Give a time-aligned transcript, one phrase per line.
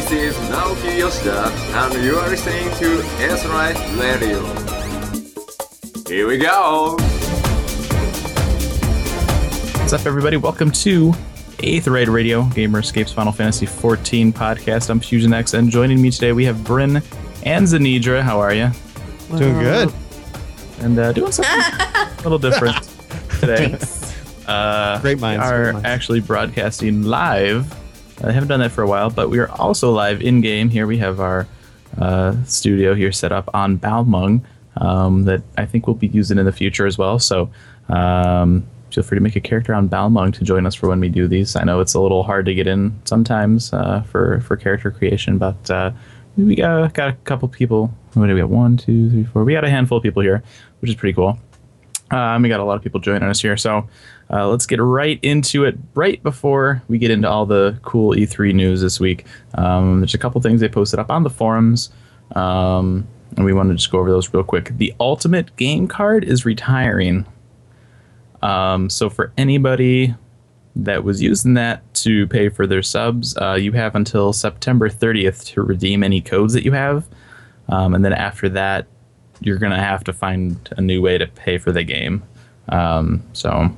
[0.00, 4.42] This is Naoki Yoshida, and you are listening to S-Right Radio.
[6.08, 6.96] Here we go!
[9.78, 10.38] What's up, everybody?
[10.38, 11.12] Welcome to
[11.58, 14.88] Eighth Rate Radio, Gamer Escapes Final Fantasy XIV podcast.
[14.88, 17.02] I'm Fusion X, and joining me today we have Bryn
[17.44, 18.22] and Zanidra.
[18.22, 18.70] How are you?
[19.36, 19.92] Doing good.
[20.80, 22.76] And uh, doing something a little different
[23.40, 23.76] today.
[24.46, 25.86] Uh, Great minds, We great are minds.
[25.86, 27.76] actually actually broadcasting live.
[28.22, 30.68] I haven't done that for a while, but we are also live in game.
[30.68, 31.46] Here we have our
[31.98, 34.44] uh, studio here set up on Balmung
[34.76, 37.18] um, that I think we'll be using in the future as well.
[37.18, 37.50] So
[37.88, 41.08] um, feel free to make a character on Balmung to join us for when we
[41.08, 41.56] do these.
[41.56, 45.38] I know it's a little hard to get in sometimes uh, for for character creation,
[45.38, 45.90] but uh,
[46.36, 47.90] we got got a couple people.
[48.14, 48.50] What do we got?
[48.50, 49.44] One, two, three, four.
[49.44, 50.42] We got a handful of people here,
[50.80, 51.38] which is pretty cool.
[52.10, 53.88] Um, we got a lot of people joining us here, so
[54.32, 55.76] uh, let's get right into it.
[55.94, 60.18] Right before we get into all the cool E3 news this week, um, there's a
[60.18, 61.90] couple things they posted up on the forums,
[62.36, 64.76] um, and we want to just go over those real quick.
[64.76, 67.26] The Ultimate Game Card is retiring.
[68.42, 70.14] Um, so for anybody
[70.76, 75.44] that was using that to pay for their subs, uh, you have until September 30th
[75.46, 77.04] to redeem any codes that you have,
[77.68, 78.86] um, and then after that,
[79.40, 82.22] you're gonna have to find a new way to pay for the game.
[82.68, 83.74] Um, so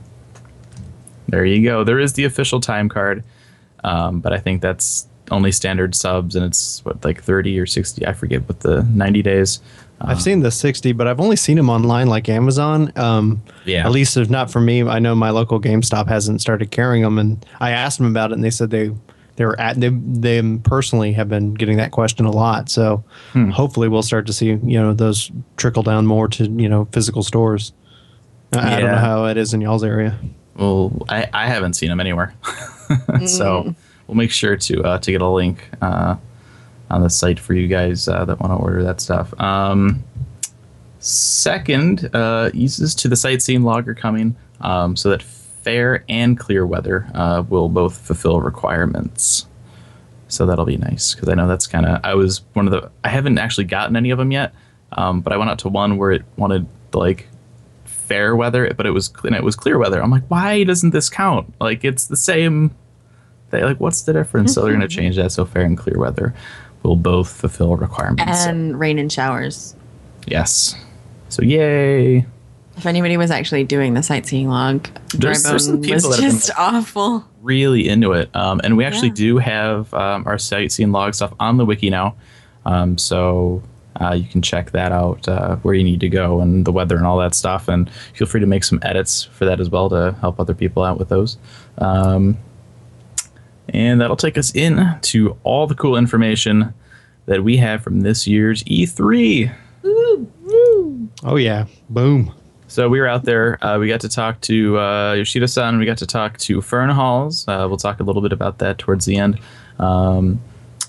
[1.32, 1.82] there you go.
[1.82, 3.24] There is the official time card,
[3.82, 8.06] um, but I think that's only standard subs, and it's what like 30 or 60.
[8.06, 9.60] I forget what the 90 days.
[10.04, 12.92] I've seen the 60, but I've only seen them online like Amazon.
[12.96, 13.86] Um, Yeah.
[13.86, 17.18] At least if not for me, I know my local GameStop hasn't started carrying them,
[17.18, 18.90] and I asked them about it, and they said they
[19.36, 22.68] they were at they they personally have been getting that question a lot.
[22.68, 23.04] So
[23.52, 27.22] hopefully we'll start to see you know those trickle down more to you know physical
[27.22, 27.72] stores.
[28.52, 30.18] I, I don't know how it is in y'all's area.
[30.56, 32.34] Well, I, I haven't seen them anywhere,
[33.26, 33.74] so
[34.06, 36.16] we'll make sure to uh, to get a link uh,
[36.90, 39.38] on the site for you guys uh, that want to order that stuff.
[39.40, 40.02] Um,
[40.98, 46.66] second, uh, eases to the sightseeing log are coming, um, so that fair and clear
[46.66, 49.46] weather uh, will both fulfill requirements.
[50.28, 52.90] So that'll be nice because I know that's kind of I was one of the
[53.04, 54.54] I haven't actually gotten any of them yet,
[54.92, 57.28] um, but I went out to one where it wanted like
[58.12, 60.02] fair weather, but it was and it was clear weather.
[60.02, 61.52] I'm like, why doesn't this count?
[61.60, 62.70] Like it's the same.
[63.50, 64.54] They like, what's the difference?
[64.54, 66.34] so they're gonna change that so fair and clear weather
[66.82, 68.44] will both fulfill requirements.
[68.46, 69.74] and rain and showers.
[70.26, 70.74] yes.
[71.28, 72.26] So yay.
[72.76, 76.20] If anybody was actually doing the sightseeing log, There's- there's some people was that have
[76.20, 77.24] been, just like- awful.
[77.42, 78.34] really into it.
[78.34, 79.14] Um, and we actually Yeah.
[79.26, 82.14] do have um, our sightseeing log stuff on the wiki now.
[82.64, 83.62] Um, so
[84.00, 86.96] uh, you can check that out uh, where you need to go and the weather
[86.96, 87.68] and all that stuff.
[87.68, 90.82] And feel free to make some edits for that as well to help other people
[90.82, 91.36] out with those.
[91.78, 92.38] Um,
[93.68, 96.74] and that'll take us in to all the cool information
[97.26, 99.54] that we have from this year's E3.
[101.24, 102.34] Oh yeah, boom.
[102.66, 103.62] So we were out there.
[103.64, 105.78] Uh, we got to talk to uh, Yoshida-san.
[105.78, 107.46] We got to talk to Fernehalwes.
[107.46, 109.38] Uh, we'll talk a little bit about that towards the end.
[109.78, 110.40] Um,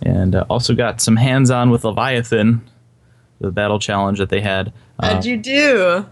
[0.01, 2.61] and uh, also got some hands-on with Leviathan,
[3.43, 4.71] the battle challenge that they had.
[4.99, 6.05] Uh, How'd you do?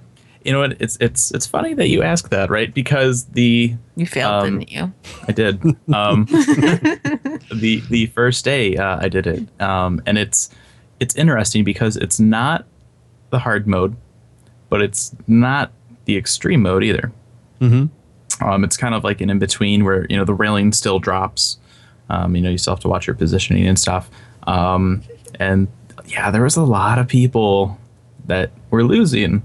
[0.44, 0.81] you know what?
[0.81, 2.74] It's it's it's funny that you ask that, right?
[2.74, 4.94] Because the You failed, Um, didn't you?
[5.28, 5.62] I did.
[5.94, 10.50] Um, the the first day uh, I did it, um, and it's
[11.00, 12.66] it's interesting because it's not
[13.30, 13.96] the hard mode,
[14.70, 15.72] but it's not
[16.06, 17.12] the extreme mode either.
[17.59, 18.44] Mm-hmm.
[18.44, 21.58] Um, it's kind of like an in between where you know the railing still drops.
[22.09, 24.09] Um, you know, you still have to watch your positioning and stuff.
[24.47, 25.03] Um,
[25.40, 25.68] and
[26.11, 27.77] yeah, there was a lot of people
[28.25, 29.41] that were losing.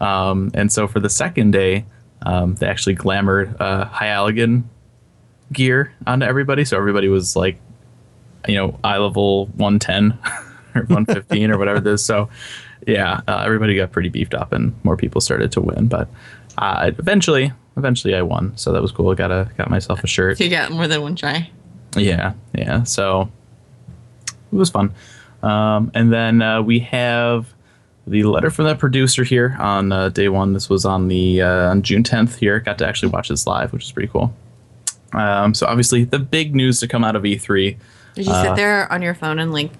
[0.00, 1.84] Um, and so for the second day,
[2.22, 4.64] um, they actually glamored uh, High Allagan
[5.52, 6.64] gear onto everybody.
[6.64, 7.58] So everybody was like,
[8.48, 10.12] you know, eye level 110
[10.74, 12.04] or 115 or whatever it is.
[12.04, 12.28] So
[12.86, 15.86] yeah, uh, everybody got pretty beefed up and more people started to win.
[15.86, 16.08] But
[16.58, 18.56] uh, eventually, eventually I won.
[18.56, 19.10] So that was cool.
[19.10, 20.40] I got a, got myself a shirt.
[20.40, 21.50] You got more than one try.
[21.96, 22.84] Yeah, yeah.
[22.84, 23.30] So
[24.52, 24.94] it was fun.
[25.42, 27.52] Um, and then uh, we have
[28.06, 30.52] the letter from the producer here on uh, day one.
[30.52, 32.36] This was on the uh, on June 10th.
[32.36, 34.32] Here, got to actually watch this live, which is pretty cool.
[35.12, 37.76] Um, so obviously, the big news to come out of E3.
[38.14, 39.70] Did you Uh, sit there on your phone and like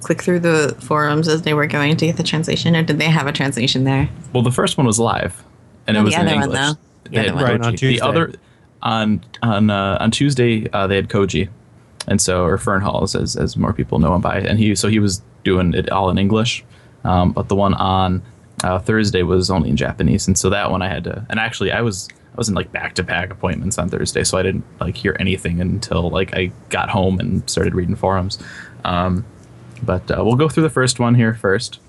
[0.00, 3.08] click through the forums as they were going to get the translation, or did they
[3.08, 4.08] have a translation there?
[4.32, 5.44] Well, the first one was live,
[5.86, 6.60] and Oh, it was the in other one, English.
[6.60, 6.74] though.
[7.04, 7.44] The They other had one.
[7.44, 7.78] Right, on Koji.
[7.78, 7.96] Tuesday.
[7.98, 8.32] The other
[8.82, 11.48] on on uh, on Tuesday uh, they had Koji,
[12.08, 14.98] and so or Fernehalwes as as more people know him by, and he so he
[14.98, 16.64] was doing it all in English,
[17.04, 18.22] um, but the one on
[18.64, 21.26] uh, Thursday was only in Japanese, and so that one I had to.
[21.30, 24.38] And actually, I was I was in like back to back appointments on Thursday, so
[24.38, 28.38] I didn't like hear anything until like I got home and started reading forums.
[28.84, 29.24] Um,
[29.82, 31.80] but uh, we'll go through the first one here first.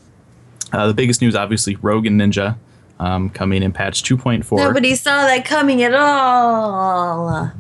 [0.72, 2.58] Uh, the biggest news, obviously, Rogue and Ninja
[3.00, 4.58] um, coming in patch 2.4.
[4.58, 7.52] Nobody saw that coming at all.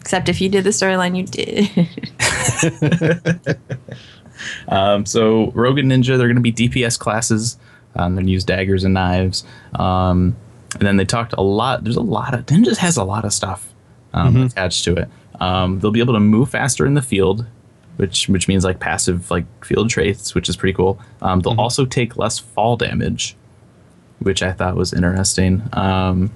[0.00, 1.70] Except if you did the storyline, you did.
[4.68, 7.58] Um, so Rogue and Ninja, they're going to be DPS classes.
[7.94, 9.44] Um, they're going to use daggers and knives.
[9.74, 10.36] Um,
[10.74, 11.84] and then they talked a lot.
[11.84, 13.72] There's a lot of Ninjas has a lot of stuff
[14.12, 15.08] um, attached to it.
[15.40, 17.44] Um, they'll be able to move faster in the field,
[17.96, 21.00] which which means like passive like field traits, which is pretty cool.
[21.22, 23.36] Um, they'll also take less fall damage,
[24.20, 25.62] which I thought was interesting.
[25.72, 26.30] Um,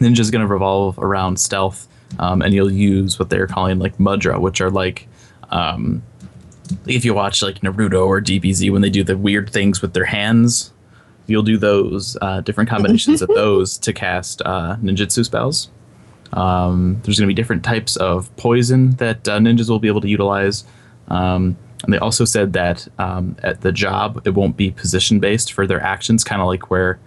[0.00, 1.88] Ninja's going to revolve around stealth,
[2.18, 5.08] um, and you'll use what they're calling like mudra, which are like
[5.50, 6.02] um,
[6.86, 10.04] if you watch like Naruto or DBZ when they do the weird things with their
[10.04, 10.72] hands,
[11.26, 15.70] you'll do those uh, different combinations of those to cast uh, ninjutsu spells.
[16.32, 20.00] Um, there's going to be different types of poison that uh, ninjas will be able
[20.00, 20.64] to utilize.
[21.08, 25.52] Um, and they also said that um, at the job, it won't be position based
[25.52, 27.00] for their actions, kind of like where,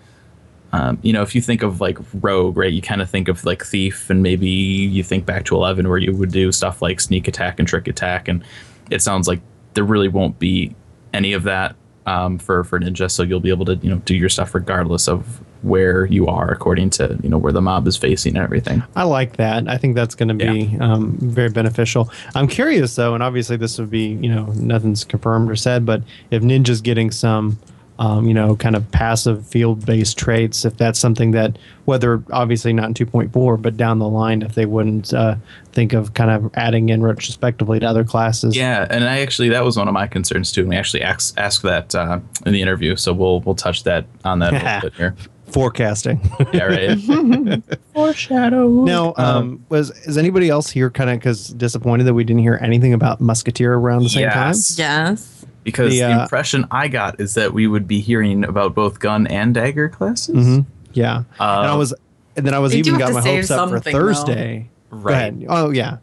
[0.74, 3.46] um, you know, if you think of like rogue, right, you kind of think of
[3.46, 7.00] like thief, and maybe you think back to 11 where you would do stuff like
[7.00, 8.28] sneak attack and trick attack.
[8.28, 8.44] And
[8.90, 9.40] it sounds like
[9.76, 10.76] there really won't be
[11.14, 11.76] any of that
[12.08, 15.08] um, for for ninja, so you'll be able to you know do your stuff regardless
[15.08, 18.84] of where you are, according to you know where the mob is facing and everything.
[18.96, 19.68] I like that.
[19.70, 22.12] I think that's going to be um, very beneficial.
[22.34, 26.02] I'm curious though, and obviously this would be you know nothing's confirmed or said, but
[26.32, 27.60] if Ninja's getting some.
[28.00, 30.66] Um, you know, kind of passive field-based traits.
[30.66, 34.66] If that's something that, whether obviously not in 2.4, but down the line, if they
[34.66, 35.36] wouldn't uh,
[35.74, 38.58] think of kind of adding in retrospectively to other classes.
[38.58, 40.62] Yeah, and I actually that was one of my concerns too.
[40.62, 44.06] And we actually asked asked that uh, in the interview, so we'll we'll touch that
[44.26, 45.16] on that a little bit here.
[45.54, 46.20] Forecasting.
[46.54, 47.64] Yeah, right.
[47.94, 48.86] Foreshadow.
[48.86, 52.60] now, um, was is anybody else here kind of because disappointed that we didn't hear
[52.62, 54.50] anything about Musketeer around the same time?
[54.50, 54.78] Yes.
[54.78, 55.33] yes.
[55.64, 59.00] Because the, the, uh, impression I got is that we would be hearing about both
[59.00, 60.34] gun and dagger classes.
[60.36, 60.46] time?
[60.46, 60.66] Mhm.
[60.94, 61.94] Yeah, and I Um, was,
[62.36, 64.00] and then I was even got my hopes up for something, though.
[64.00, 64.70] Thursday.
[64.92, 65.34] Right.
[65.50, 65.98] Oh yeah.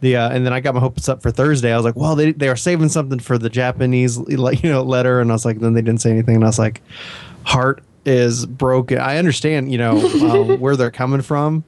[0.00, 1.72] The uh, and then I got my hopes up for Thursday.
[1.72, 4.82] I was like, well, they they are saving something for the Japanese like you know
[4.82, 6.82] letter, and I was like, then they didn't say anything, and I was like,
[7.42, 8.98] heart is broken.
[8.98, 9.98] I understand, you know,
[10.52, 11.64] uh, where they're coming from,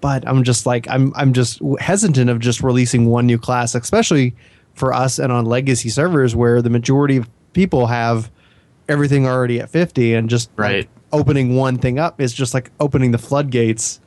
[0.00, 4.34] but I'm just like I'm I'm just hesitant of just releasing one new class, especially
[4.80, 8.30] for us and on legacy servers where the majority of people have
[8.88, 10.88] everything already at 50 and just like, Right.
[11.12, 14.00] opening one thing up is just like opening the floodgates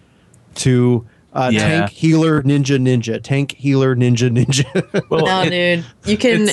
[0.55, 1.59] to uh, Yeah.
[1.79, 4.65] tank healer ninja ninja tank healer ninja ninja
[5.09, 5.85] Well, No, dude.
[6.05, 6.49] You can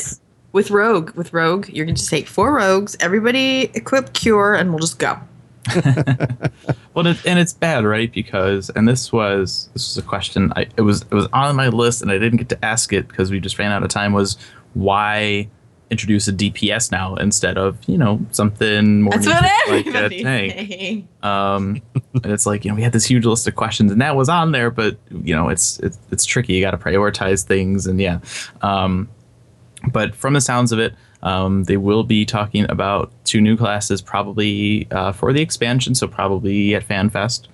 [0.53, 1.11] with Rogue.
[1.17, 5.19] With Rogue, you're gonna just take four rogues, everybody equip cure, and we'll just go.
[6.95, 8.13] Well, it, and it's bad, right?
[8.13, 10.53] Because and this was this was a question.
[10.57, 13.07] I it was it was on my list, and I didn't get to ask it
[13.07, 14.13] because we just ran out of time.
[14.13, 14.37] Was
[14.75, 15.49] why
[15.91, 21.07] introduce a DPS now instead of you know something more That's what like a tank?
[21.23, 24.17] Um, and it's like you know we had this huge list of questions, and that
[24.17, 26.55] was on there, but you know it's it's, it's tricky.
[26.55, 28.19] You got to prioritize things, and yeah.
[28.63, 29.09] Um,
[29.93, 34.01] but from the sounds of it, um, they will be talking about two new classes
[34.03, 37.49] probably uh, for the expansion, so probably at FanFest.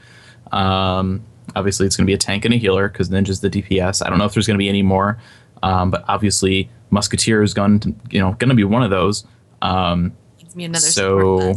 [0.53, 1.25] Um,
[1.55, 4.05] obviously, it's going to be a tank and a healer because Ninja's the DPS.
[4.05, 5.19] I don't know if there's going to be any more,
[5.63, 9.25] um, but obviously Musketeer is going to you know going to be one of those.
[9.63, 11.55] Um, Gives me another So-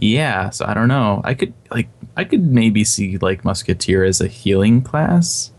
[0.00, 1.20] yeah, so I don't know.
[1.24, 5.52] I could like I could maybe see like Musketeer as a healing class.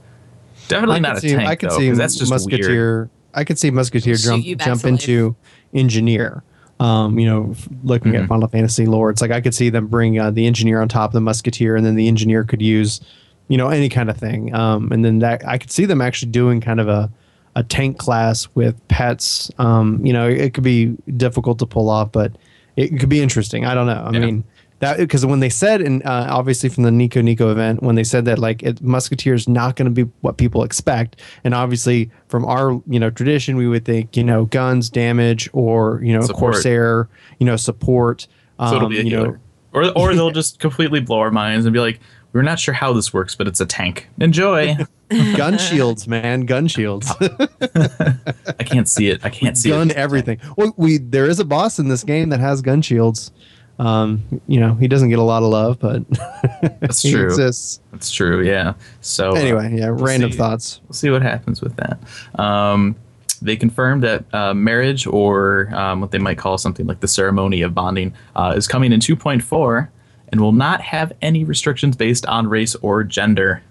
[0.68, 2.68] Definitely I not could a see, tank I could though, see 'cause that's just musketeer
[2.68, 3.10] weird.
[3.36, 5.36] I could see musketeer jump jump into
[5.74, 6.44] engineer
[6.80, 8.24] um, you know, looking Mm-hmm.
[8.24, 10.90] at Final Fantasy lore, it's like I could see them bring uh, the engineer on
[10.90, 13.00] top of the musketeer, and then the engineer could use,
[13.48, 14.54] you know, any kind of thing.
[14.54, 17.10] Um, and then that I could see them actually doing kind of a,
[17.56, 19.50] a tank class with pets.
[19.58, 22.34] Um, you know, it could be difficult to pull off, but
[22.76, 23.64] it could be interesting.
[23.64, 24.04] I don't know.
[24.06, 24.20] I Yeah.
[24.26, 24.44] mean,
[24.80, 28.04] that because when they said, and uh, obviously from the Nico Nico event, when they
[28.04, 32.10] said that like it, Musketeer is not going to be what people expect, and obviously
[32.28, 36.22] from our you know tradition, we would think you know guns, damage, or you know
[36.22, 36.54] Support.
[36.54, 38.28] Corsair, you know support.
[38.60, 39.38] Um, So it'll be a you know,
[39.74, 42.00] or or they'll just completely blow our minds and be like,
[42.34, 44.10] we're not sure how this works, but it's a tank.
[44.20, 44.76] Enjoy.
[45.38, 47.10] gun shields, man, gun shields,
[47.62, 49.24] I can't see it.
[49.24, 49.96] I can't see gun it.
[49.98, 50.40] everything.
[50.58, 53.32] Well, we there is a boss in this game that has gun shields.
[53.78, 56.08] Um, you know, he doesn't get a lot of love, but
[56.80, 57.26] That's true.
[57.26, 57.82] exists.
[57.92, 58.42] That's true.
[58.42, 58.74] Yeah.
[59.02, 60.38] So uh, Anyway, yeah, we'll random see.
[60.38, 60.80] thoughts.
[60.88, 62.00] we'll see what happens with that.
[62.40, 62.96] Um,
[63.42, 67.62] they confirmed that uh, marriage, or um, what they might call something like the ceremony
[67.62, 69.88] of bonding, uh, is coming in 2.4, and
[70.32, 73.62] and will not have any restrictions based on race or gender,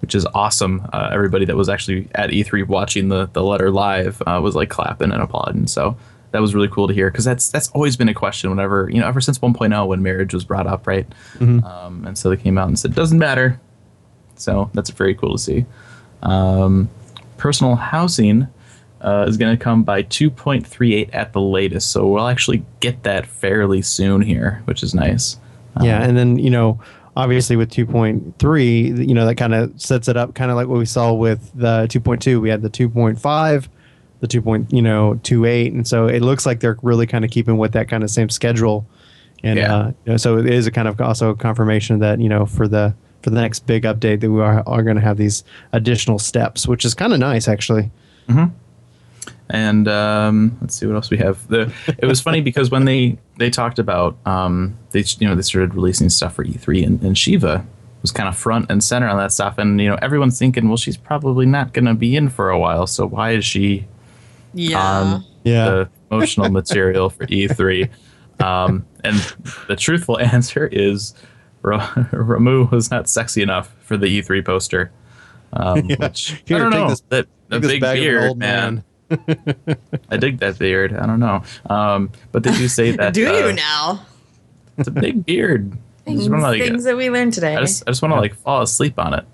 [0.00, 0.86] which is awesome.
[0.92, 4.68] Uh, everybody that was actually at E3 watching the the letter live uh, was like
[4.68, 5.66] clapping and applauding.
[5.66, 5.96] So
[6.32, 9.00] that was really cool to hear because that's that's always been a question whenever you
[9.00, 11.06] know ever since 1.0 when marriage was brought up, right?
[11.64, 13.60] Um, and so they came out and said doesn't matter.
[14.36, 15.66] So that's very cool to see.
[16.22, 16.88] Um,
[17.36, 18.48] personal housing
[19.00, 23.26] uh, is going to come by 2.38 at the latest, so we'll actually get that
[23.26, 25.38] fairly soon here, which is nice.
[25.80, 26.80] Yeah, and then you know,
[27.16, 30.78] obviously with 2.3, you know, that kind of sets it up, kind of like what
[30.78, 32.40] we saw with the 2.2.
[32.40, 33.68] We had the 2.5,
[34.20, 34.42] the 2.
[34.42, 37.72] Point, you know, 2.8, and so it looks like they're really kind of keeping with
[37.72, 38.86] that kind of same schedule.
[39.42, 39.74] And Yeah.
[39.74, 42.44] uh, you know, so it is a kind of also a confirmation that you know
[42.46, 45.44] for the for the next big update that we are, are going to have these
[45.72, 47.90] additional steps, which is kind of nice actually.
[49.48, 51.46] And um, let's see what else we have.
[51.48, 55.42] The it was funny because when they they talked about um, they you know they
[55.42, 57.66] started releasing stuff for E3 and, and Shiva
[58.02, 60.76] was kind of front and center on that stuff, and you know everyone's thinking, well,
[60.76, 63.86] she's probably not going to be in for a while, so why is she
[64.54, 64.80] Yeah.
[64.82, 65.64] on Yeah.
[65.70, 67.88] the promotional material for E3.
[68.42, 69.16] Um, and
[69.68, 71.14] the truthful answer is
[71.62, 74.90] Ramuh was not sexy enough for the E3 poster.
[75.52, 76.88] Um, which Here, I don't take know.
[76.90, 78.84] this- that the take this big bag of beard, old man.
[79.10, 79.76] man.
[80.08, 80.94] I dig that beard.
[80.94, 81.42] I don't know.
[81.68, 84.06] Um, but they do say that Do uh, you now?
[84.78, 85.72] it's a big beard.
[85.72, 87.56] I Things, just want to like, things that we learned today.
[87.56, 89.24] I just, I just want to like fall asleep on it.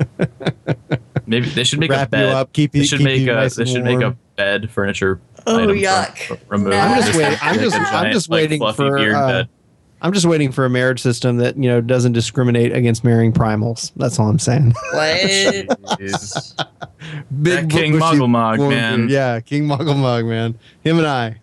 [1.26, 2.34] Maybe they should make a Wrap you bed.
[2.34, 4.70] up, keep they should keep make you a nice they and should make a bed
[4.70, 5.20] furniture.
[5.46, 6.18] Oh, item yuck.
[6.18, 6.58] For, for.
[6.58, 6.76] No.
[6.76, 9.26] I'm just waiting- I'm Like a just- I'm giant, just waiting fluffy for, beard uh,
[9.28, 9.48] bed.
[10.02, 13.92] I'm just waiting for a marriage system that you know doesn't discriminate against marrying primals.
[13.96, 14.70] That's all I'm saying.
[14.92, 15.20] what?
[15.20, 16.64] Jeez.
[17.42, 18.98] Big King bushy Moggle-Mog, man.
[19.00, 19.10] beard.
[19.10, 20.58] Yeah, King Moggle-Mog, man.
[20.82, 21.36] Him and I.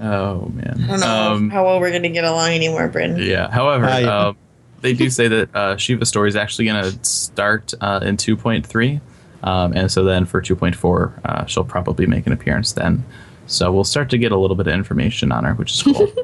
[0.00, 0.84] oh man.
[0.84, 3.16] I don't know Um, how well we're going to get along anymore, Bryn.
[3.18, 3.50] yeah.
[3.50, 4.18] However, Ah, yeah.
[4.28, 4.36] um,
[4.82, 9.00] they do say that uh, Shiva Story is actually going to start uh, in 2.3,
[9.42, 13.04] um, and so then for 2.4, uh, she'll probably make an appearance then.
[13.46, 16.12] So we'll start to get a little bit of information on her, which is cool.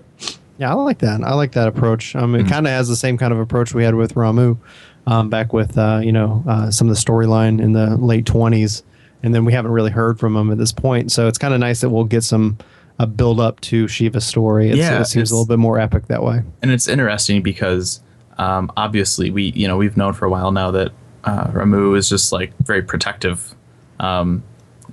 [0.60, 1.22] Yeah, I like that.
[1.22, 2.16] I like that approach.
[2.16, 2.46] Um, Mm-hmm.
[2.46, 4.58] it kind of has the same kind of approach we had with Ramuh,
[5.06, 8.82] um, back with uh, you know uh, some of the storyline in the late 20s,
[9.22, 11.12] and then we haven't really heard from him at this point.
[11.12, 12.58] So it's kind of nice that we'll get some
[12.98, 14.70] a build up to Shiva's story.
[14.70, 16.42] It's, Yeah, it seems it's- a little bit more epic that way.
[16.60, 18.00] and it's interesting because
[18.38, 20.92] um, obviously we you know we've known for a while now that
[21.24, 23.54] uh, Ramuh is just like very protective,
[24.00, 24.42] um,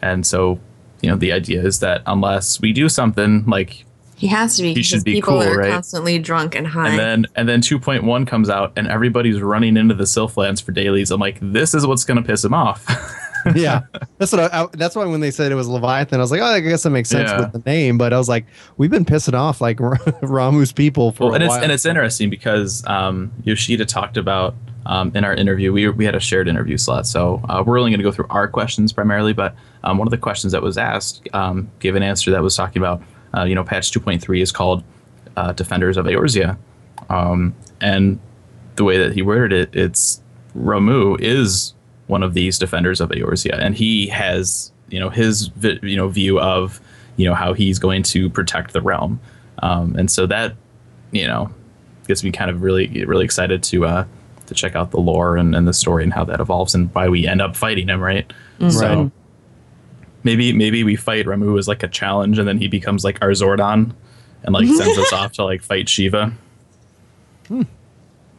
[0.02, 0.60] and so
[1.02, 3.86] you know the idea is that unless we do something like
[4.16, 5.72] He has to be He should be people cool, are right?
[5.72, 6.90] constantly drunk and high.
[6.90, 11.12] and then and then 2.1 comes out and everybody's running into the Sylphlands for dailies.
[11.12, 12.84] I'm like, this is what's gonna piss him off.
[13.56, 13.82] yeah,
[14.18, 16.42] that's what I, I, that's why when they said it was Leviathan, I was like,
[16.42, 17.42] oh, I guess that makes sense Yeah.
[17.42, 17.98] with the name.
[17.98, 18.46] But I was like,
[18.78, 21.64] we've been pissing off like Ramuh's people for well, a and it's while.
[21.64, 24.56] and it's interesting because um, Yoshida talked about
[24.88, 25.72] um, in our interview.
[25.74, 28.28] We we had a shared interview slot, so uh, we're only going to go through
[28.30, 29.34] our questions primarily.
[29.34, 32.56] But um, one of the questions that was asked um, gave an answer that was
[32.56, 33.02] talking about
[33.36, 34.84] uh, you know patch 2.3 is called
[35.38, 36.58] uh, Defenders of Eorzea,
[37.10, 38.20] um, and
[38.76, 40.22] the way that he worded it, it's
[40.58, 41.74] Ramu is
[42.08, 46.08] one of these defenders of Eorzea, and he has you know his vi- you know
[46.08, 46.80] view of
[47.18, 49.20] you know how he's going to protect the realm,
[49.64, 50.56] um, and so that
[51.12, 51.50] you know
[52.08, 54.06] gets me kind of really really excited to uh,
[54.46, 57.10] to check out the lore and, and the story and how that evolves and why
[57.10, 58.32] we end up fighting him, right?
[58.70, 59.12] So Right.
[60.24, 63.32] maybe maybe we fight Ramuh as like a challenge, and then he becomes like our
[63.32, 63.92] Zordon,
[64.44, 66.32] and like sends us off to like fight Shiva.
[67.50, 67.66] I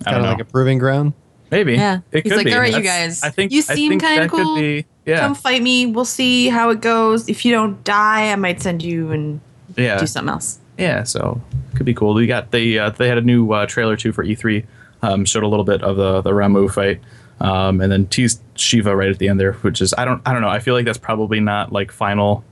[0.05, 1.13] kind of like a proving ground.
[1.51, 1.75] Maybe.
[1.75, 2.01] Yeah.
[2.13, 2.55] It He's could like, be.
[2.55, 4.57] "All right, you guys, I think you seem kinda cool.
[4.57, 5.21] be- yeah.
[5.21, 5.87] Come fight me.
[5.87, 7.29] We'll see how it goes.
[7.29, 9.41] If you don't die, I might send you and
[9.77, 9.99] yeah.
[9.99, 10.59] do something else.
[10.79, 11.41] Yeah, so
[11.75, 12.15] could be cool.
[12.15, 14.67] We got they uh, they had a new uh, trailer too for E3.
[15.03, 17.01] Um, showed a little bit of the the Ramuh fight,
[17.41, 20.33] um, and then teased Shiva right at the end there, which is I don't I
[20.33, 20.49] don't know.
[20.49, 22.45] I feel like that's probably not like final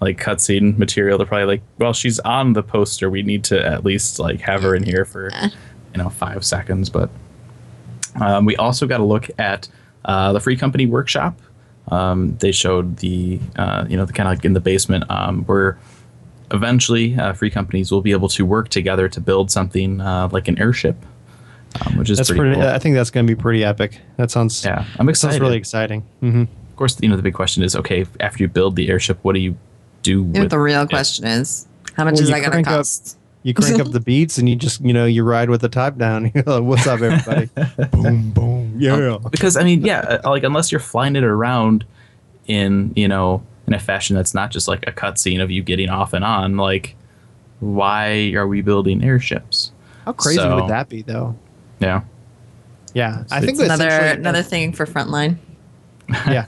[0.00, 1.18] like cutscene material.
[1.18, 3.10] They're probably like, well, she's on the poster.
[3.10, 5.30] We need to at least like have her in here for
[5.94, 6.88] you know five seconds.
[6.88, 7.10] But
[8.20, 9.68] um, we also got a look at
[10.04, 11.38] uh, the Free Company Workshop.
[11.88, 15.44] Um, they showed the uh, you know the kind of like in the basement um,
[15.44, 15.78] where
[16.52, 20.48] eventually uh, free companies will be able to work together to build something uh, like
[20.48, 20.96] an airship,
[21.84, 22.54] um, which is That's pretty, pretty.
[22.60, 22.68] cool.
[22.68, 24.00] I think that's going to be pretty epic.
[24.16, 24.64] That sounds.
[24.64, 25.34] yeah, I'm That excited.
[25.34, 26.02] sounds really exciting.
[26.20, 29.18] hmm of course, you know the big question is okay after you build the airship,
[29.22, 29.56] what do you
[30.02, 30.90] do You know with what the real it?
[30.90, 31.66] question is?
[31.94, 33.16] How much Well, is that going to crank up- cost?
[33.46, 35.96] You crank up the beats and you just you know you ride with the top
[35.96, 36.32] down.
[36.34, 37.48] You're What's up, everybody?
[37.92, 39.18] boom, boom, yeah.
[39.30, 41.84] because I mean, yeah, uh, like unless you're flying it around
[42.48, 45.88] in you know in a fashion that's not just like a cutscene of you getting
[45.90, 46.96] off and on, like
[47.60, 49.70] why are we building airships?
[50.04, 51.36] How crazy So- would that be, though?
[51.78, 52.02] Yeah.
[52.94, 55.36] Yeah, I think it's Another another thing for frontline
[56.08, 56.46] Yeah,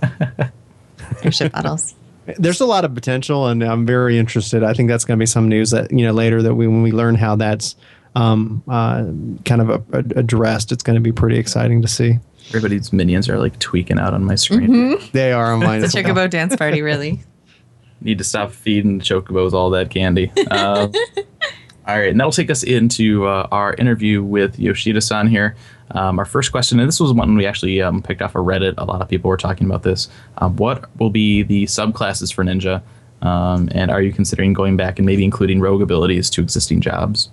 [1.23, 1.95] airship battles.
[2.39, 4.63] There's a lot of potential, and I'm very interested.
[4.63, 6.83] I think that's going to be some news that you know later that we when
[6.83, 7.77] we learn how that's
[8.15, 9.05] um, uh,
[9.45, 12.19] kind of a, a- addressed, it's going to be pretty exciting to see.
[12.49, 14.99] Everybody's minions are like tweaking out on my screen.
[15.13, 15.81] They are on mine.
[15.81, 16.05] The as well.
[16.05, 17.21] Chocobo dance party, really.
[18.01, 20.31] Need to stop feeding chocobos all that candy.
[20.51, 20.89] Uh,
[21.87, 25.57] all right, and that'll take us into uh, our interview with Yoshida-san here.
[25.93, 28.75] Um, our first question, and this was one we actually um, picked off of Reddit.
[28.79, 30.09] A lot of people were talking about this.
[30.39, 32.83] Um, what will be the subclasses for Ninja?
[33.23, 37.31] Um, and are you considering going back and maybe including rogue abilities to existing jobs?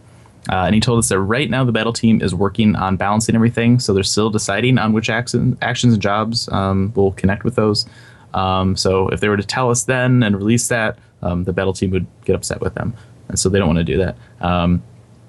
[0.50, 3.35] Uh, and he told us that right now the battle team is working on balancing
[3.35, 7.55] everything, so they're still deciding on which action, actions and jobs um, will connect with
[7.55, 7.85] those.
[8.33, 11.89] Um, so if they were to tell us then and release that, the battle team
[11.89, 12.95] would get upset with them,
[13.29, 14.15] and so they don't want to do that.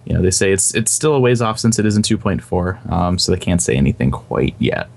[0.07, 2.91] You know, they say it's it's still a ways off since it is in 2.4,
[2.91, 4.89] um, so they can't say anything quite yet.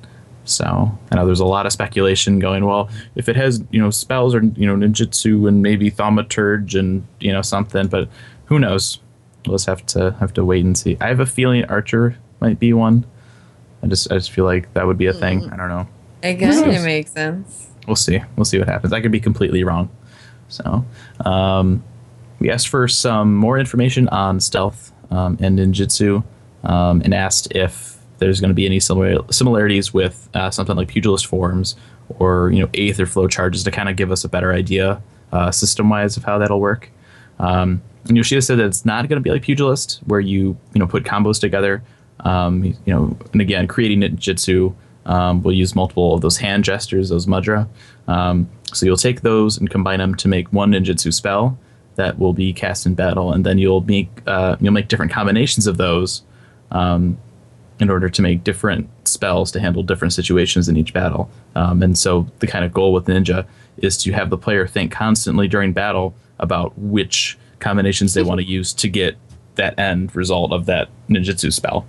[0.45, 2.65] So I know there's a lot of speculation going.
[2.65, 7.05] Well, if it has you know spells or you know ninjutsu and maybe thaumaturge and
[7.19, 8.07] you know something, but
[8.45, 8.99] who knows?
[9.45, 10.97] We'll just have to have to wait and see.
[11.01, 13.05] I have a feeling Archer might be one.
[13.81, 15.49] I just I just feel like that would be a thing.
[15.51, 15.87] I don't know.
[16.23, 17.67] I guess it makes sense.
[17.87, 18.21] We'll see.
[18.35, 18.93] We'll see what happens.
[18.93, 19.89] I could be completely wrong.
[20.49, 20.85] So,
[21.25, 21.83] um,
[22.39, 26.23] we asked for some more information on stealth um, and ninjutsu,
[26.63, 30.87] um, and asked if there's going to be any similar similarities with uh, something like
[30.87, 31.75] pugilist forms
[32.17, 35.01] or you know eighth or flow charges to kind of give us a better idea
[35.31, 36.89] uh, system wise of how that'll work.
[37.39, 40.79] Um, and Yoshida said that it's not going to be like pugilist, where you you
[40.79, 41.83] know put combos together.
[42.21, 44.75] Um, you know, and again, creating ninjutsu
[45.09, 47.67] um, we'll use multiple of those hand gestures, those mudra.
[48.07, 51.57] Um, so you'll take those and combine them to make one ninjutsu spell
[51.99, 55.67] that will be cast in battle, and then you'll make uh, you'll make different combinations
[55.67, 56.23] of those
[56.71, 57.17] um,
[57.79, 61.29] in order to make different spells to handle different situations in each battle.
[61.55, 63.45] Um, and so the kind of goal with ninja
[63.77, 68.45] is to have the player think constantly during battle about which combinations they want to
[68.45, 69.17] use to get
[69.55, 71.85] that end result of that ninjutsu spell.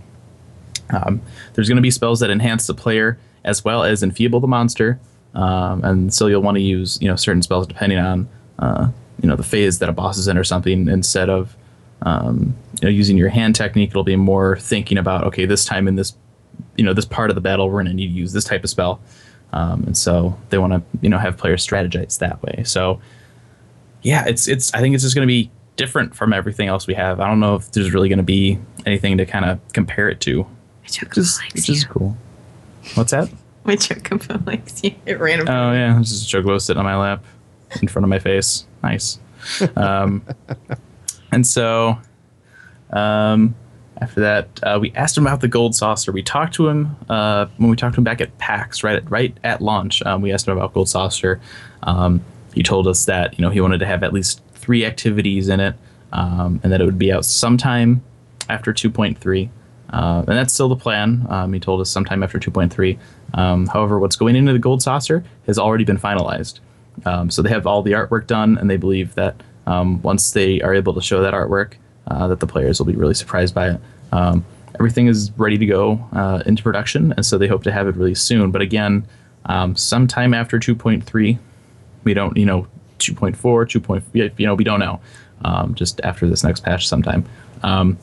[0.91, 1.23] Um,
[1.55, 4.99] there's going to be spells that enhance the player as well as enfeeble the monster,
[5.35, 8.89] um, and so you'll want to use you know certain spells depending on uh,
[9.23, 11.57] you know the phase that a boss is in or something instead of
[12.03, 13.91] um, you know using your hand technique.
[13.91, 16.15] It'll be more thinking about okay this time in this
[16.77, 18.65] you know this part of the battle we're going to need to use this type
[18.65, 19.01] of spell,
[19.53, 22.63] um, and so they want to you know have players strategize that way.
[22.65, 23.01] So
[24.03, 26.95] yeah, it's it's I think it's just going to be different from everything else we
[26.95, 27.21] have.
[27.21, 30.21] I don't know if there's really going to be anything to kind of compare it
[30.23, 30.47] to
[30.83, 32.17] which is, likes which is cool.
[32.95, 33.31] What's that?
[33.65, 34.95] My chocobo likes you.
[35.07, 35.49] It ran.
[35.49, 37.25] Oh yeah, this is Chocobo sitting on my lap,
[37.81, 38.67] in front of my face.
[38.83, 39.19] Nice.
[39.77, 40.25] Um,
[41.33, 41.99] and so,
[42.91, 43.55] um,
[44.01, 46.11] after that, uh, we asked him about the gold saucer.
[46.11, 49.11] We talked to him uh, when we talked to him back at PAX, right at,
[49.11, 50.03] right at launch.
[50.03, 51.41] Um, we asked him about gold saucer.
[51.83, 55.49] Um, he told us that you know he wanted to have at least three activities
[55.49, 55.75] in it,
[56.13, 58.03] um, and that it would be out sometime
[58.49, 59.49] after 2.3.
[59.93, 61.27] Uh, and that's still the plan.
[61.29, 62.99] Um, he told us sometime after 2.3.
[63.35, 66.61] Um, however, what's going into the gold saucer has already been finalized.
[67.05, 70.61] Um, so they have all the artwork done, and they believe that um, once they
[70.61, 71.75] are able to show that artwork,
[72.09, 73.81] uh, that the players will be really surprised by it.
[74.13, 77.87] Um, everything is ready to go uh, into production, and so they hope to have
[77.87, 78.51] it released soon.
[78.51, 79.07] But again,
[79.47, 81.39] um, sometime after 2.3,
[82.05, 82.67] we don't, you know,
[82.99, 84.33] 2.4, 2.
[84.37, 85.01] You know, we don't know.
[85.43, 87.25] Um, just after this next patch, sometime.
[87.63, 87.97] Um,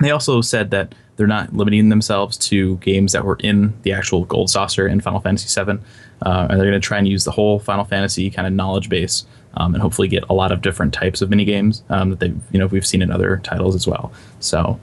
[0.00, 4.24] they also said that they're not limiting themselves to games that were in the actual
[4.24, 5.78] gold saucer in Final Fantasy VII,
[6.24, 8.88] uh, and they're going to try and use the whole Final Fantasy kind of knowledge
[8.88, 12.20] base, um, and hopefully get a lot of different types of mini games um, that
[12.20, 14.12] they, you know, we've seen in other titles as well.
[14.38, 14.78] So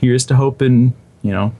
[0.00, 1.54] here's to hoping, you know,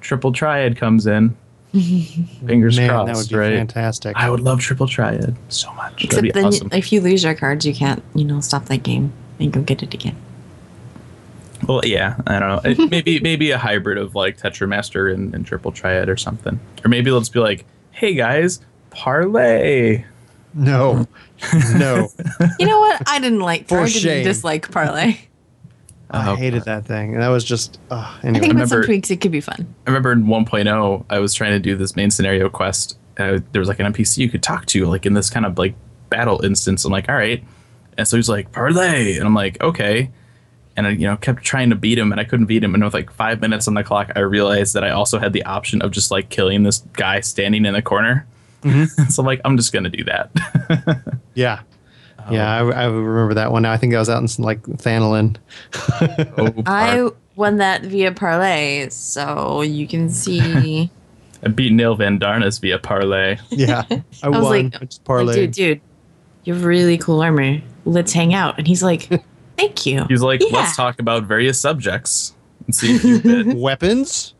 [0.00, 1.36] Triple Triad comes in.
[1.72, 3.56] Fingers Man, crossed, that would be right?
[3.58, 4.16] fantastic.
[4.16, 6.02] I would love Triple Triad so much.
[6.02, 6.68] Except That'd be then, awesome.
[6.72, 9.84] if you lose your cards, you can't, you know, stop that game and go get
[9.84, 10.16] it again.
[11.66, 12.70] Well, yeah, I don't know.
[12.70, 16.58] It, maybe maybe a hybrid of like Tetramaster and, and Triple Triad or something.
[16.84, 20.04] Or maybe let's be like, hey guys, parlay.
[20.54, 21.06] No,
[21.76, 22.08] no.
[22.58, 23.02] You know what?
[23.06, 23.68] I didn't like.
[23.68, 25.18] For I didn't dislike parlay.
[26.10, 27.14] I Oh, hated that thing.
[27.14, 27.78] And that was just.
[27.90, 29.74] Uh, I think with some remember- tweaks, it could be fun.
[29.86, 32.96] I remember in 1.0, I was trying to do this main scenario quest.
[33.18, 35.58] Uh, there was like an NPC you could talk to, like in this kind of
[35.58, 35.74] like
[36.10, 36.84] battle instance.
[36.84, 37.42] I'm like, all right.
[37.98, 39.16] And so he's like, parlay.
[39.16, 40.10] And I'm like, okay.
[40.76, 42.74] And I, you know, kept trying to beat him and I couldn't beat him.
[42.74, 45.42] And with like five minutes on the clock, I realized that I also had the
[45.44, 48.26] option of just like killing this guy standing in the corner.
[48.62, 49.04] Mm-hmm.
[49.10, 50.30] so I'm like, I'm just going to do that.
[51.34, 51.60] yeah.
[52.30, 53.62] Yeah, I, I remember that one.
[53.62, 55.36] Now I think I was out in like Thanalan.
[56.36, 60.90] Oh, I won that via parlay, so you can see.
[61.44, 63.36] I beat Nael van Darnus via parlay.
[63.50, 64.70] Yeah, I, I was won.
[64.70, 65.80] like, I just like, dude, dude,
[66.42, 67.60] you have really cool armor.
[67.84, 68.58] Let's hang out.
[68.58, 69.08] And he's like,
[69.56, 70.04] thank you.
[70.08, 70.48] He's like, Yeah.
[70.58, 72.34] let's talk about various subjects
[72.66, 73.56] and see if you bid.
[73.56, 74.34] Weapons,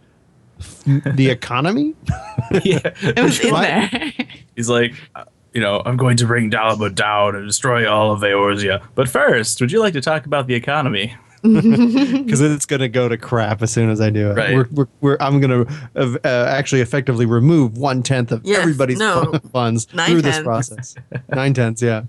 [0.86, 1.94] the economy.
[2.64, 2.80] yeah.
[3.02, 3.62] It was in What?
[3.62, 4.12] there.
[4.54, 8.20] He's like, uh, you know, I'm going to bring Dalamud down and destroy all of
[8.20, 8.82] Eorzea.
[8.94, 11.14] But first, would you like to talk about the economy?
[11.42, 14.34] because it's going to go to crap as soon as I do it.
[14.34, 14.54] Right.
[14.56, 18.58] We're, we're, we're, I'm going to uh, uh, actually effectively remove one tenth of Yes,
[18.60, 19.32] everybody's no.
[19.52, 20.96] funds Nine through this process.
[21.28, 22.02] Nine tenths, yeah.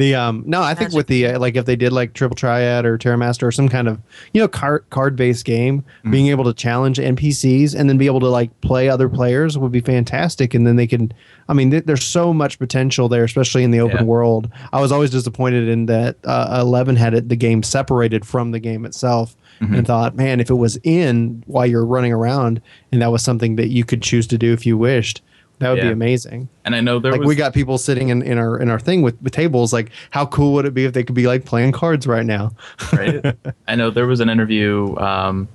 [0.00, 0.96] The um no, I think Magic.
[0.96, 3.86] with the uh, like if they did like Triple Triad or Tetramaster or some kind
[3.86, 4.00] of
[4.32, 8.20] you know card card based game, being able to challenge NPCs and then be able
[8.20, 10.54] to like play other players would be fantastic.
[10.54, 11.12] And then they can,
[11.48, 14.04] I mean, th- there's so much potential there, especially in the open Yeah.
[14.04, 14.48] world.
[14.72, 18.58] I was always disappointed in that uh, Eleven had it the game separated from the
[18.60, 23.12] game itself, and thought, man, if it was in while you're running around, and that
[23.12, 25.20] was something that you could choose to do if you wished,
[25.60, 26.48] that would be amazing.
[26.64, 28.78] And I know there Like was we got people sitting in, in our in our
[28.80, 29.72] thing with, with tables.
[29.72, 32.50] Like, how cool would it be if they could be like playing cards right now?
[32.92, 33.36] right?
[33.68, 35.48] I know there was an interview um,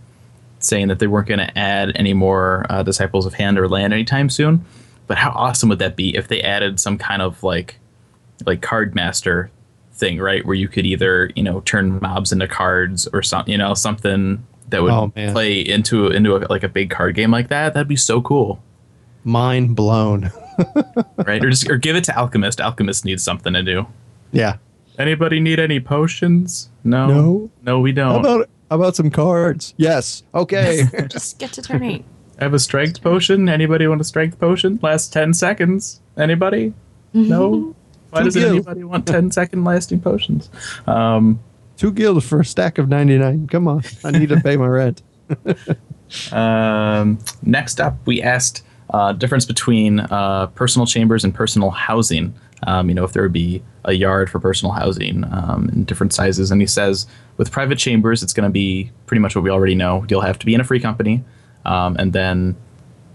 [0.60, 3.94] saying that they weren't going to add any more uh, disciples of hand or land
[3.94, 4.64] anytime soon.
[5.08, 7.78] But how awesome would that be if they added some kind of like
[8.46, 9.52] like card master
[9.94, 10.46] thing, right?
[10.46, 14.46] Where you could either you know turn mobs into cards or some you know something
[14.70, 17.76] that would Oh, play into into a, like a big card game like that.
[17.76, 18.64] That'd be so cool,
[19.26, 20.32] Mind blown.
[21.26, 21.44] right?
[21.44, 22.62] or just or give it to Alchemist.
[22.62, 23.86] Alchemist needs something to do.
[24.32, 24.58] yeah.
[24.98, 26.70] Anybody need any potions?
[26.86, 27.52] No, No.
[27.64, 28.24] no, we don't.
[28.24, 29.74] How about how about some cards?
[29.76, 30.24] Yes.
[30.34, 30.84] Okay.
[31.10, 32.06] Just get to turn eight.
[32.40, 33.50] I have a strength potion.
[33.50, 34.80] Anybody want a strength potion?
[34.82, 36.00] Last 10 seconds.
[36.18, 36.74] Anybody?
[37.14, 37.76] No?
[38.12, 40.50] Why doesn't anybody want 10 second lasting potions?
[40.88, 41.40] Um,
[41.78, 43.48] Two guild for a stack of ninety nine.
[43.48, 45.02] Come on, I need to pay my rent.
[46.32, 52.34] um, next up, we asked uh, difference between uh, personal chambers and personal housing.
[52.68, 56.14] Um, you know, if there would be a yard for personal housing um, in different
[56.14, 56.52] sizes.
[56.52, 57.06] And he says
[57.38, 60.06] with private chambers, it's going to be pretty much what we already know.
[60.10, 61.24] You'll have to be in a free company,
[61.66, 62.56] um, and then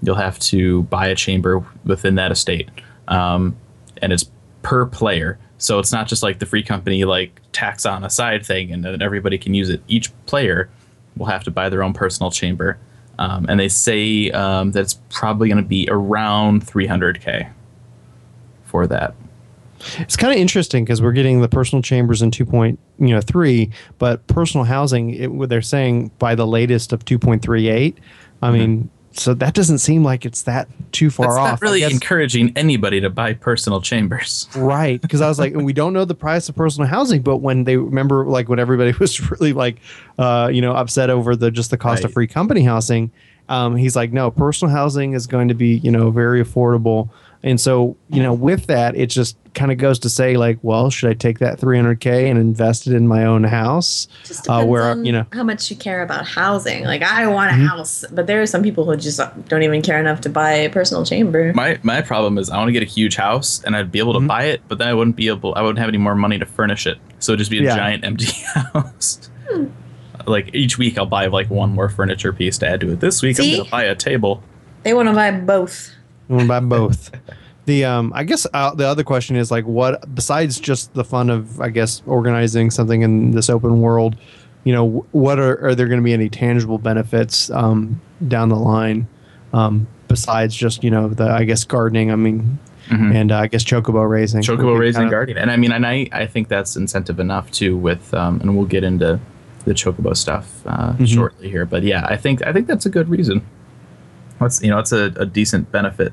[0.02, 2.68] you'll have to buy a chamber within that estate.
[3.08, 3.56] Um,
[3.98, 4.30] and it's
[4.62, 5.38] per player.
[5.58, 8.84] So it's not just like the free company like tax on a side thing and
[8.84, 9.82] then everybody can use it.
[9.88, 10.70] Each player
[11.16, 12.78] will have to buy their own personal chamber.
[13.20, 17.50] Um, and they say um, that it's probably going to be around 300k
[18.64, 19.14] for that.
[19.98, 23.20] It's kind of interesting because we're getting the personal chambers in two point you know
[23.98, 25.10] but personal housing.
[25.10, 27.96] It, what they're saying by the latest of two point three eight.
[28.42, 31.48] I mean, so that doesn't seem like it's that too far That's off.
[31.50, 34.48] not really encouraging anybody to buy personal chambers.
[34.56, 37.38] right because i was like and we don't know the price of personal housing but
[37.38, 39.78] when they remember like when everybody was really like
[40.18, 43.10] uh you know upset over the just the cost of free company housing
[43.48, 47.10] um he's like no personal housing is going to be you know very affordable
[47.42, 50.90] and so you know with that it just kind of goes to say like well
[50.90, 54.84] should i take that 300k and invest it in my own house Just uh, where
[54.84, 56.84] on you know how much you care about housing.
[56.84, 57.66] Like I want a mm-hmm.
[57.66, 60.70] house, but there are some people who just don't even care enough to buy a
[60.70, 61.52] personal chamber.
[61.54, 64.12] My my problem is I want to get a huge house and I'd be able
[64.14, 64.28] to mm-hmm.
[64.28, 66.46] buy it, but then I wouldn't be able I wouldn't have any more money to
[66.46, 66.98] furnish it.
[67.18, 67.76] So it'd just be a Yeah.
[67.76, 69.30] giant empty house.
[69.48, 69.66] Hmm.
[70.26, 73.00] Like each week I'll buy like one more furniture piece to add to it.
[73.00, 73.52] This week See?
[73.52, 74.42] I'm gonna buy a table.
[74.82, 75.90] They want to buy both.
[76.28, 77.10] I want to buy both.
[77.66, 81.30] The um, I guess uh, the other question is like, what besides just the fun
[81.30, 84.16] of I guess organizing something in this open world,
[84.64, 88.56] you know, what are are there going to be any tangible benefits um, down the
[88.56, 89.06] line,
[89.52, 92.10] um, besides just you know the I guess gardening.
[92.10, 92.58] I mean,
[92.90, 94.40] and uh, I guess chocobo raising.
[94.42, 94.60] Mm-hmm.
[94.60, 95.38] Chocobo raising kinda- guardian.
[95.38, 98.66] And I mean and I, I think that's incentive enough too with um and we'll
[98.66, 99.20] get into
[99.64, 101.04] the chocobo stuff uh, Mm-hmm.
[101.04, 101.66] shortly here.
[101.66, 103.46] But yeah, I think I think that's a good reason.
[104.40, 106.12] That's you know, it's a, a decent benefit.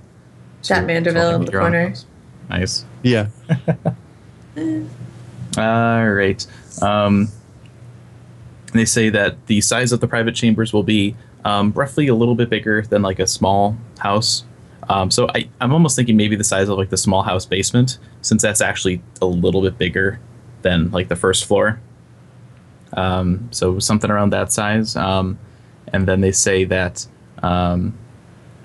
[0.67, 0.73] To-
[1.13, 1.93] That to in the corner.
[2.49, 2.85] Nice.
[3.03, 3.27] Yeah.
[5.57, 6.45] All right.
[6.81, 7.29] Um,
[8.73, 12.35] they say that the size of the private chambers will be um, roughly a little
[12.35, 14.43] bit bigger than like a small house.
[14.89, 17.97] Um, so I, I'm almost thinking maybe the size of like the small house basement,
[18.21, 20.19] since that's actually a little bit bigger
[20.61, 21.79] than like the first floor.
[22.93, 24.95] Um, so something around that size.
[24.95, 25.37] Um,
[25.91, 27.05] and then they say that
[27.43, 27.97] um,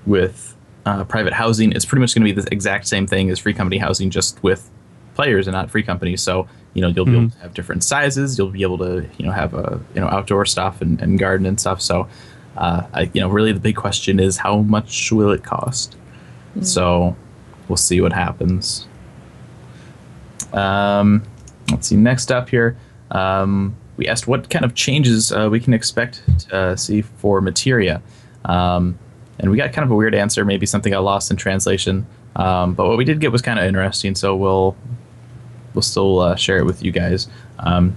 [0.06, 0.54] with
[0.86, 3.54] uh, private housing, is pretty much going to be the exact same thing as free
[3.54, 4.70] company housing, just with
[5.14, 6.22] players and not free companies.
[6.22, 8.38] So you know you'll be able to have different sizes.
[8.38, 11.46] You'll be able to you know have a you know outdoor stuff and, and garden
[11.46, 11.80] and stuff.
[11.80, 12.08] So
[12.56, 15.96] uh, I, you know really the big question is how much will it cost?
[16.62, 17.16] So
[17.68, 18.86] we'll see what happens.
[20.52, 21.22] Um,
[21.70, 21.96] let's see.
[21.96, 22.76] Next up here,
[23.10, 27.40] um, we asked what kind of changes uh, we can expect to uh, see for
[27.40, 28.02] materia,
[28.44, 28.98] um,
[29.38, 30.44] and we got kind of a weird answer.
[30.44, 33.64] Maybe something got lost in translation, um, but what we did get was kind of
[33.64, 34.14] interesting.
[34.14, 34.76] So we'll
[35.74, 37.28] we'll still uh, share it with you guys.
[37.58, 37.96] Um,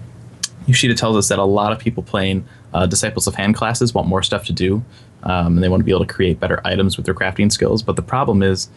[0.67, 4.07] Yoshida tells us that a lot of people playing uh, Disciples of Hand classes want
[4.07, 4.83] more stuff to do,
[5.23, 7.83] um, and they want to be able to create better items with their crafting skills.
[7.83, 8.69] But the problem is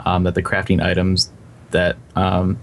[0.00, 1.30] um, that the crafting items
[1.70, 2.58] that um,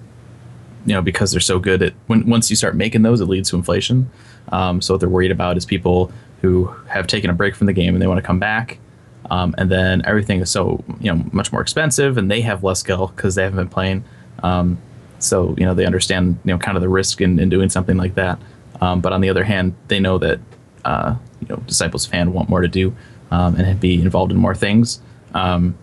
[0.85, 3.49] you know because they're so good at when once you start making those, it leads
[3.51, 4.09] to inflation.
[4.51, 6.11] Um, so what they're worried about is people
[6.41, 8.77] who have taken a break from the game and they want to come back.
[9.29, 12.79] Um, and then everything is so you know much more expensive, and they have less
[12.79, 14.03] skill because they haven't been playing.
[14.41, 14.77] Um,
[15.19, 17.97] so you know they understand you know kind of the risk in, in doing something
[17.97, 18.39] like that.
[18.81, 20.39] Um, but on the other hand, they know that
[20.85, 22.95] uh, you know disciples fan want more to do
[23.31, 25.01] um, and be involved in more things.
[25.33, 25.75] Um,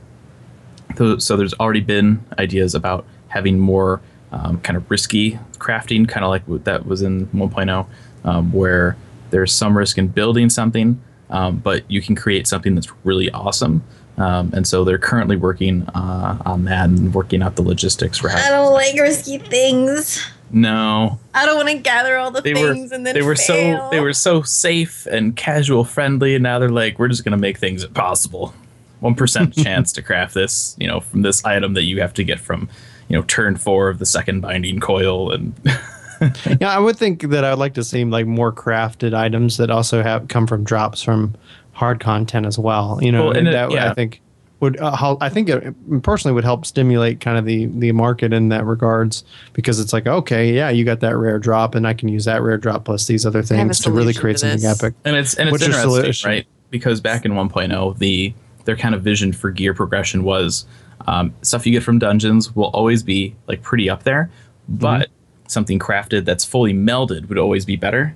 [0.97, 4.01] so, so there's already been ideas about having more
[4.33, 7.87] um, kind of risky crafting, kind of like that was in 1.0,
[8.25, 8.97] um, where
[9.31, 11.01] there's some risk in building something,
[11.31, 13.83] um, but you can create something that's really awesome.
[14.19, 18.31] Um, and so they're currently working uh, on that and working out the logistics for
[18.31, 20.23] I don't like risky things.
[20.53, 23.37] No, I don't want to gather all the they were things and then they were
[23.37, 23.79] fail.
[23.79, 27.37] so they were so safe and casual friendly, and now they're like, we're just gonna
[27.37, 28.53] make things impossible.
[28.99, 32.25] One percent chance to craft this, you know, from this item that you have to
[32.25, 32.69] get from,
[33.09, 35.55] you know, turn four of the second binding coil, and
[36.61, 39.71] yeah, I would think that I would like to see like more crafted items that
[39.71, 41.35] also have come from drops from
[41.73, 42.99] hard content as well.
[43.01, 43.91] You know, Well, and it- that yeah.
[43.91, 44.21] I think
[44.61, 45.23] would uh, help.
[45.23, 49.25] I think it personally would help stimulate kind of the the market in that regards
[49.55, 52.43] because it's like okay, yeah, you got that rare drop, and I can use that
[52.43, 54.95] rare drop plus these other things to really create to something epic.
[55.07, 56.47] and it's and it's What's interesting, right?
[56.69, 58.35] Because back in 1.0, the
[58.67, 60.67] their kind of vision for gear progression was
[61.07, 64.31] um, stuff you get from dungeons will always be like pretty up there,
[64.69, 65.09] but
[65.51, 68.15] something crafted that's fully melded would always be better,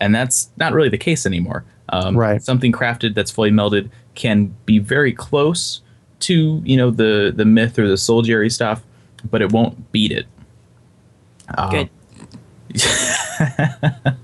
[0.00, 1.64] and that's not really the case anymore.
[1.88, 2.42] Um, Right.
[2.42, 5.82] Something crafted that's fully melded can be very close
[6.18, 8.82] to you know the the myth or the soldiery stuff,
[9.30, 10.26] but it won't beat it.
[11.56, 11.90] Um, Good.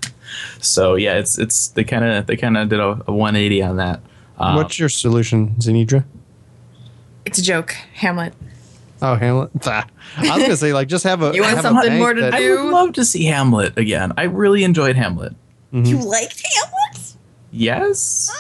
[0.63, 3.77] So yeah, it's it's they kind of they kind of did a, a 180 on
[3.77, 4.01] that.
[4.39, 6.05] Um, What's your solution, Zenidra?
[7.25, 8.33] It's a joke, Hamlet.
[9.05, 9.51] Oh, Hamlet.
[9.67, 9.85] I
[10.17, 11.35] was gonna say like just have a.
[11.35, 14.13] You want something more to that- I would love to see Hamlet again.
[14.17, 15.35] I really enjoyed Hamlet.
[15.73, 15.85] Mm-hmm.
[15.87, 17.15] You liked Hamlet?
[17.51, 18.31] Yes.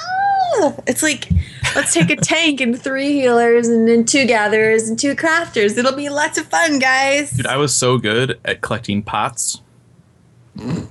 [0.54, 1.28] Oh, it's like
[1.74, 5.76] let's take a tank and three healers and then two gatherers and two crafters.
[5.76, 7.32] It'll be lots of fun, guys.
[7.32, 9.60] Dude, I was so good at collecting pots.
[10.58, 10.86] I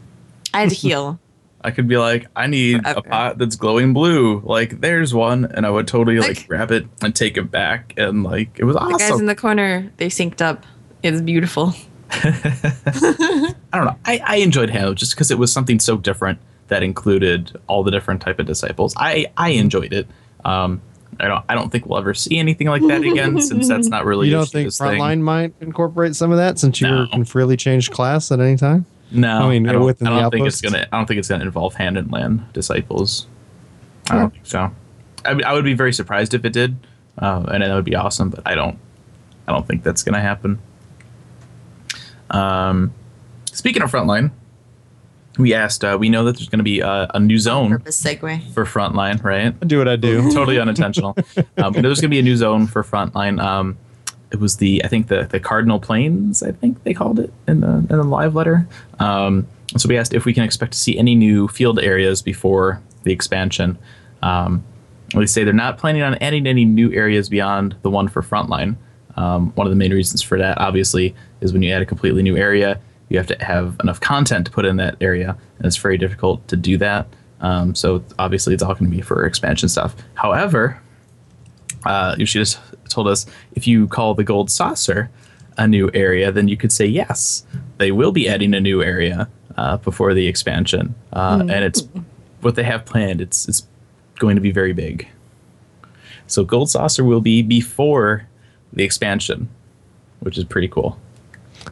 [0.61, 1.17] had to heal.
[1.63, 4.41] I could be like, I need a pot that's glowing blue.
[4.43, 7.93] Like, there's one, and I would totally like, Like- grab it and take it back,
[7.97, 8.93] and like, it was awesome.
[8.93, 10.65] The guys in the corner, they synced up.
[11.03, 11.73] It's beautiful.
[12.11, 13.95] I don't know.
[14.05, 17.91] I, I enjoyed Halo just because it was something so different that included all the
[17.91, 18.93] different type of disciples.
[18.97, 20.07] I I enjoyed it.
[20.45, 20.81] Um,
[21.19, 24.05] I don't I don't think we'll ever see anything like that again since that's not
[24.09, 24.27] really.
[24.27, 24.99] You don't think Yoshida's thing.
[24.99, 27.07] Frontline might incorporate some of that since you No.
[27.07, 28.85] can freely change class at any time?
[29.11, 30.87] No, I I mean, mean, I don't, within I don't think it's gonna.
[30.91, 33.27] I don't think it's gonna involve hand and land disciples.
[34.09, 34.71] I don't think so.
[35.25, 36.75] I, mean, I would be very surprised if it did,
[37.17, 38.29] uh, and that would be awesome.
[38.29, 38.79] But I don't.
[39.47, 40.59] I don't think that's gonna happen.
[42.29, 42.93] Um,
[43.51, 44.31] speaking of frontline,
[45.37, 45.83] we asked.
[45.83, 48.53] Uh, we know that there's gonna be a, a new zone segue.
[48.53, 49.53] for frontline, right?
[49.61, 50.31] I do what I do.
[50.31, 51.15] totally unintentional.
[51.57, 53.41] um, but there's going to be a new zone for Frontline.
[53.41, 53.77] Um,
[54.31, 57.61] it was the I think the the Cardinal Plains I think they called it in
[57.61, 58.67] the in the live letter.
[58.99, 62.81] Um, so we asked if we can expect to see any new field areas before
[63.03, 63.77] the expansion.
[64.21, 64.63] Um,
[65.13, 68.75] they say they're not planning on adding any new areas beyond the one for Frontline.
[69.17, 72.23] Um, one of the main reasons for that, obviously, is when you add a completely
[72.23, 75.75] new area, you have to have enough content to put in that area, and it's
[75.75, 77.07] very difficult to do that.
[77.41, 79.95] Um, so obviously, it's all going to be for expansion stuff.
[80.13, 80.81] However,
[81.85, 85.09] uh, Yoshida s- told us if you call the Gold Saucer
[85.57, 87.45] a new area, then you could say yes,
[87.77, 91.87] they will be adding a new area uh, before the expansion, uh, and it's
[92.41, 93.21] what they have planned.
[93.21, 93.67] It's it's
[94.19, 95.07] going to be very big.
[96.27, 98.27] So Gold Saucer will be before
[98.71, 99.49] the expansion,
[100.21, 100.97] which is pretty cool.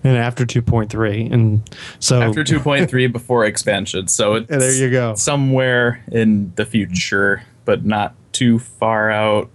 [0.04, 1.62] and after 2.3 and
[2.00, 5.16] so After 2.3, before expansion, so it's there you go.
[5.16, 9.50] somewhere in the future, but not too far out.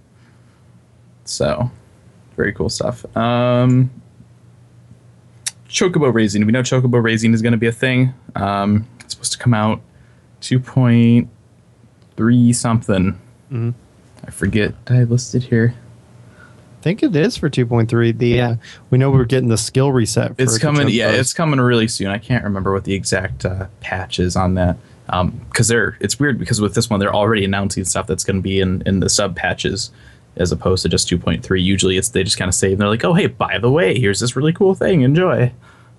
[1.25, 1.71] So,
[2.37, 3.05] very cool stuff.
[3.17, 3.91] Um,
[5.69, 6.45] Chocobo raising.
[6.47, 8.15] We know Chocobo raising is going to be a thing.
[8.37, 9.81] Um, it's supposed to come out
[10.41, 13.19] 2.3 something.
[13.51, 13.71] Mm-hmm.
[14.25, 14.75] I forget.
[14.87, 15.75] I listed here.
[16.79, 18.19] I think it is for 2.3.
[18.19, 18.55] The uh,
[18.91, 20.37] we know we're getting the skill reset.
[20.37, 20.89] For it's coming.
[20.91, 22.07] Yeah, it's coming really soon.
[22.09, 24.77] I can't remember what the exact uh, patch is on that.
[25.07, 28.43] Because they're it's weird because with this one they're already announcing stuff that's going to
[28.43, 29.91] be in in the sub patches
[30.37, 31.63] as opposed to just 2.3.
[31.63, 33.99] Usually it's they just kind of save and they're like, oh hey, by the way,
[33.99, 35.03] here's this really cool thing.
[35.03, 35.53] Enjoy.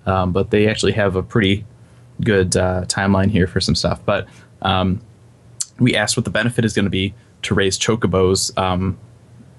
[0.04, 1.64] Um, but they actually have a pretty
[2.22, 4.00] good uh, timeline here for some stuff.
[4.04, 4.26] But
[4.62, 5.00] um,
[5.78, 8.98] we asked what the benefit is going to be to raise chocobos um,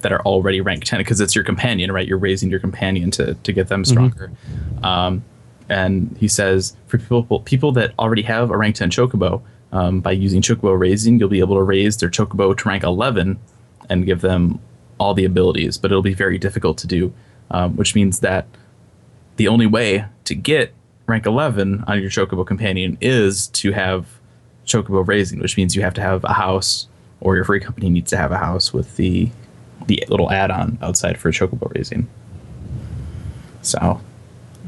[0.02, 3.34] that are already ranked 10 because it's your companion right you're raising your companion to,
[3.36, 4.32] to get them stronger
[4.84, 5.24] um,
[5.70, 10.12] and he says for people people that already have a rank 10 chocobo um, by
[10.12, 13.40] using chocobo raising you'll be able to raise their chocobo to rank 11
[13.90, 14.60] and give them
[15.00, 17.14] all the abilities but it'll be very difficult to do
[17.52, 18.46] um, which means that
[19.38, 20.74] the only way to get
[21.08, 24.08] rank 11 on your chocobo companion is to have
[24.66, 26.88] chocobo raising which means you have to have a house
[27.22, 29.30] or your free company needs to have a house with the
[29.86, 32.08] the little add-on outside for chocobo raising
[33.62, 34.00] so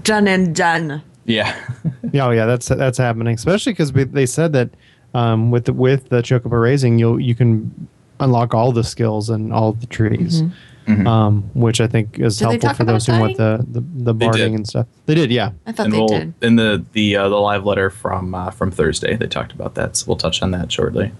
[0.03, 1.01] Done and done.
[1.25, 1.53] yeah
[2.11, 3.35] Yeah, oh yeah, that's that's happening.
[3.35, 4.69] Especially because they said that
[5.13, 7.87] um, with the, with the Chocobo raising, you'll you can
[8.19, 10.43] unlock all the skills and all the trees,
[10.87, 14.55] um, which I think is Did helpful for those who want the the, the barding
[14.55, 14.87] and stuff.
[15.05, 15.51] They did, yeah.
[15.65, 16.33] I thought and they we'll did.
[16.41, 19.95] in the the uh, the live letter from uh, from thursday they talked about that
[19.97, 21.11] so we'll touch on that shortly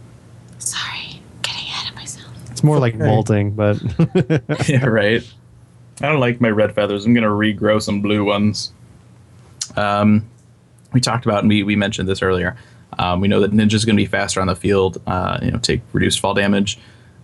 [0.59, 2.31] Sorry, getting ahead of myself.
[2.51, 3.05] It's more like okay.
[3.05, 3.81] molting, but
[4.69, 5.23] yeah, right.
[6.01, 7.05] I don't like my red feathers.
[7.05, 8.73] I'm gonna regrow some blue ones.
[9.75, 10.29] Um,
[10.91, 12.57] we talked about and we, we mentioned this earlier.
[12.97, 15.02] Um, we know that Ninja's gonna be faster on the field.
[15.06, 16.80] Uh, you know, take reduced fall damage,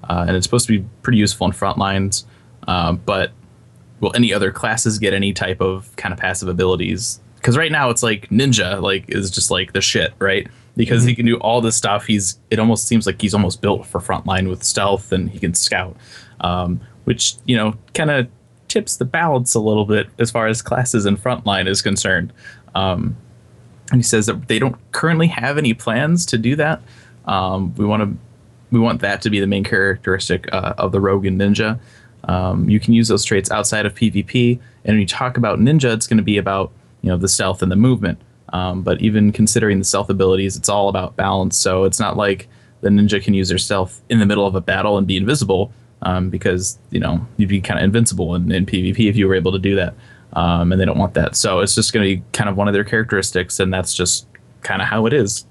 [0.10, 2.25] uh, and it's supposed to be pretty useful in front lines.
[2.67, 3.32] Um, but
[3.99, 7.19] will any other classes get any type of kind of passive abilities?
[7.36, 10.47] Because right now it's like Ninja like is just like the shit, right?
[10.75, 12.06] Because he can do all this stuff.
[12.06, 15.54] He's it almost seems like he's almost built for frontline with stealth, and he can
[15.54, 15.95] scout,
[16.41, 18.28] um, which you know kind of
[18.67, 22.34] tips the balance a little bit as far as classes and frontline is concerned.
[22.73, 23.15] Um,
[23.91, 26.81] and he says that they don't currently have any plans to do that.
[27.25, 28.17] Um, we want to
[28.71, 31.79] we want that to be the main characteristic uh, of the rogue and ninja.
[32.25, 35.93] Um, you can use those traits outside of PvP, and when you talk about ninja,
[35.93, 36.71] it's going to be about
[37.01, 38.19] you know the stealth and the movement.
[38.49, 41.57] Um, but even considering the stealth abilities, it's all about balance.
[41.57, 42.47] So it's not like
[42.81, 45.71] the ninja can use their stealth in the middle of a battle and be invisible,
[46.01, 49.35] um, because you know you'd be kind of invincible in, in PvP if you were
[49.35, 49.93] able to do that.
[50.35, 51.35] Um, and they don't want that.
[51.35, 54.27] So it's just going to be kind of one of their characteristics, and that's just
[54.61, 55.45] kind of how it is.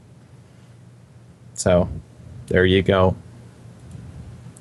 [1.55, 1.89] So
[2.49, 3.17] there you go.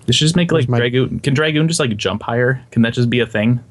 [0.06, 1.20] They should just make like Where's my- Dragoon.
[1.20, 2.62] Can Dragoon just like jump higher?
[2.72, 3.62] Can that just be a thing?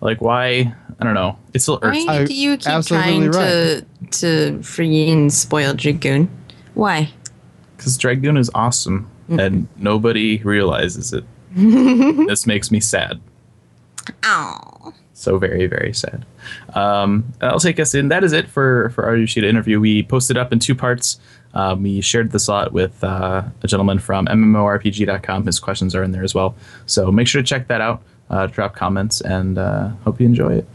[0.00, 0.74] Like why?
[1.00, 1.38] I don't know.
[1.54, 2.08] It's still Why Earth.
[2.08, 3.86] I- do you keep absolutely trying to
[4.20, 6.28] to freaking spoil Dragoon?
[6.74, 7.10] Why?
[7.76, 11.24] because Dragoon is awesome and nobody realizes it.
[11.54, 13.20] this makes me sad.
[14.22, 14.92] Oh.
[15.14, 16.26] So very very sad.
[16.74, 18.08] Um, I'll take us in.
[18.08, 19.80] That is it for for our Yoshida interview.
[19.80, 21.18] We posted up in two parts.
[21.54, 25.46] Um, we shared the slot with uh, a gentleman from MMORPG.com.
[25.46, 26.54] His questions are in there as well.
[26.84, 28.02] So make sure to check that out.
[28.28, 30.68] Uh, drop comments and uh, hope you enjoy it.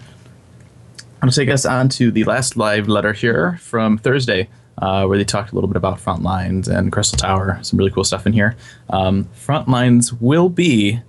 [1.21, 5.05] I'm going to take us on to the last live letter here from Thursday, uh,
[5.05, 7.59] where they talked a little bit about front lines and Crystal Tower.
[7.61, 8.55] Some really cool stuff in here.
[8.89, 10.99] Um, front lines will be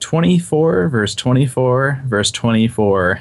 [0.00, 3.20] 24 verse 24 verse 24.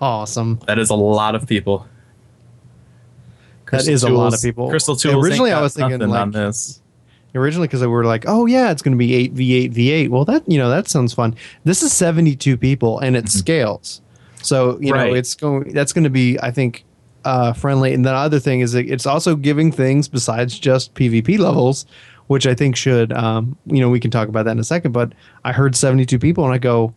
[0.00, 0.60] awesome.
[0.66, 1.86] That is a lot of people.
[3.70, 4.68] That is a lot of people.
[4.68, 5.24] Crystal Tools.
[5.24, 6.80] Originally, I was thinking, nothing on like- this.
[7.34, 9.90] Originally, because we were like, oh yeah, it's going to be eight v eight v
[9.90, 10.10] eight.
[10.10, 11.34] Well, that you know that sounds fun.
[11.64, 14.00] This is seventy two people, and it scales.
[14.40, 15.72] So you know it's going.
[15.74, 16.84] That's going to be, I think,
[17.26, 17.92] uh, friendly.
[17.92, 21.84] And the other thing is, it's also giving things besides just PvP levels,
[22.28, 23.12] which I think should.
[23.12, 24.92] Um, you know, we can talk about that in a second.
[24.92, 25.12] But
[25.44, 26.94] I heard seventy two people, and I go,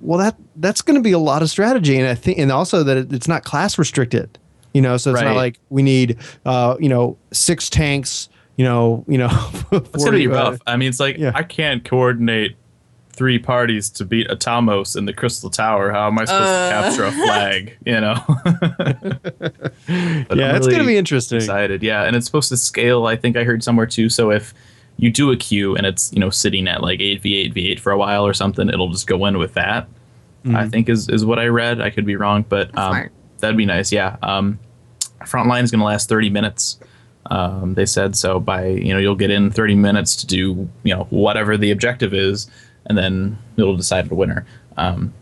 [0.00, 2.82] well, that that's going to be a lot of strategy, and I think, and also
[2.84, 4.38] that it, it's not class restricted.
[4.74, 5.28] You know, so it's Right.
[5.28, 8.28] not like we need, uh, you know, six tanks.
[8.56, 9.28] You know, you know,
[9.72, 10.58] It's gonna be 40, uh, rough.
[10.66, 11.32] I mean, it's like yeah.
[11.34, 12.56] I can't coordinate
[13.18, 15.90] three parties to beat Atomos in the Crystal Tower.
[15.90, 16.68] How am I supposed Uh.
[16.68, 17.76] to capture a flag?
[17.84, 18.14] You know.
[20.28, 21.38] But yeah, I'm it's going to be interesting.
[21.38, 23.06] Excited, yeah, and it's supposed to scale.
[23.06, 24.08] I think I heard somewhere too.
[24.08, 24.52] So if
[24.98, 27.70] you do a queue and it's you know sitting at like eight v eight v
[27.70, 29.86] eight for a while or something, it'll just go in with that.
[30.44, 30.56] Mm-hmm.
[30.56, 31.80] I think is is what I read.
[31.80, 33.90] I could be wrong, but um, that'd be nice.
[33.92, 34.16] Yeah.
[34.22, 34.58] Um,
[35.24, 36.78] Frontline is going to last thirty minutes.
[37.30, 38.38] Um, they said so.
[38.40, 42.12] By you know, you'll get in thirty minutes to do you know whatever the objective
[42.14, 42.50] is,
[42.88, 44.46] and then it'll decide the winner.
[44.76, 45.12] Um,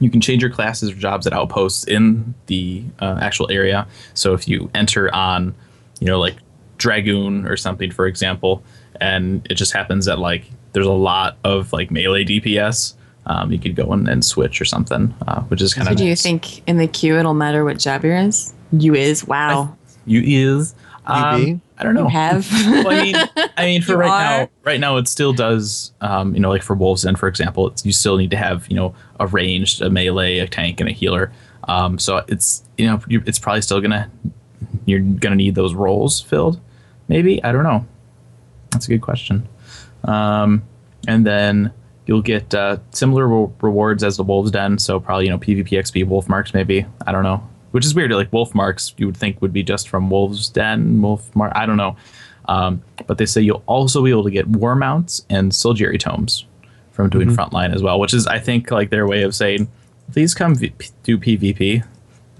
[0.00, 3.86] you can change your classes or jobs at outposts in the uh, actual area.
[4.14, 5.54] So if you enter on,
[6.00, 6.36] you know, like
[6.76, 8.62] Dragoon or something, for example,
[9.00, 12.94] and it just happens that like there's a lot of like melee DPS,
[13.26, 15.98] um, you could go in and switch or something, uh, which is kind So of
[15.98, 18.54] do you think in the queue it'll matter what job you're is?
[18.72, 19.76] You is wow.
[20.06, 20.74] you is
[21.06, 21.60] um, be?
[21.78, 22.04] I don't know.
[22.04, 22.50] You have.
[22.52, 23.16] well, I mean,
[23.56, 24.40] I mean, for You right are?
[24.44, 25.92] now, right now, it still does.
[26.00, 28.68] Um, you know, like for Wolves Den, for example, it's, you still need to have
[28.68, 31.32] you know a ranged, a melee, a tank, and a healer.
[31.64, 34.10] Um, so it's you know it's probably still gonna
[34.86, 36.60] you're gonna need those roles filled.
[37.06, 37.86] Maybe I don't know.
[38.70, 39.48] That's a good question.
[40.04, 40.62] Um,
[41.06, 41.72] and then
[42.06, 44.78] you'll get uh, similar re- rewards as the Wolves Den.
[44.78, 47.46] So probably you know PvP XP, Wolf Marks, maybe I don't know.
[47.72, 48.10] Which is weird.
[48.12, 51.52] Like Wolf Marks, you would think would be just from Wolves Den, Wolf Mark.
[51.54, 51.96] I don't know.
[52.46, 56.46] Um, but they say you'll also be able to get war mounts and Soldiery tomes
[56.92, 59.68] from doing frontline as well, which is I think like their way of saying,
[60.12, 61.84] please come v- do PvP.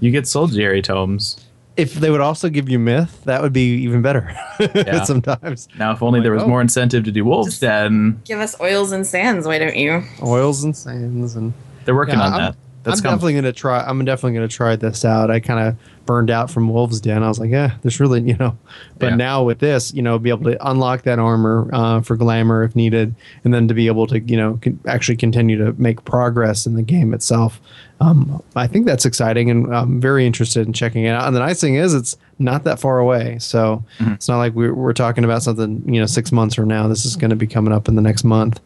[0.01, 1.45] You get Soldiery tomes.
[1.77, 4.35] If they would also give you myth, that would be even better.
[4.75, 5.05] Yeah.
[5.05, 6.49] Sometimes Now, if only there was oh.
[6.49, 10.03] more incentive to do Wolves Just- Den, Give us oils and sands, why don't you?
[10.23, 11.53] oils and sands and
[11.85, 12.57] they're working Yeah, on I'm- that.
[12.85, 13.17] That's I'm coming.
[13.17, 13.81] definitely gonna try.
[13.85, 15.31] I'm definitely gonna try this out.
[15.31, 15.77] I kind of
[16.07, 17.23] burned out from Wolves Den.
[17.23, 18.57] I was like, yeah, there's really, you know.
[18.99, 19.17] But Yeah.
[19.17, 22.75] now with this, you know, be able to unlock that armor uh, for glamour if
[22.77, 23.15] needed,
[23.45, 26.75] and then to be able to, you know, con- actually continue to make progress in
[26.75, 27.61] the game itself.
[28.01, 31.27] Um, I think that's exciting, and I'm very interested in checking it out.
[31.27, 34.13] And the nice thing is, it's not that far away, so Mm-hmm.
[34.13, 36.87] it's not like we're, we're talking about something, you know, six months from now.
[36.87, 38.61] This is going to be coming up in the next month.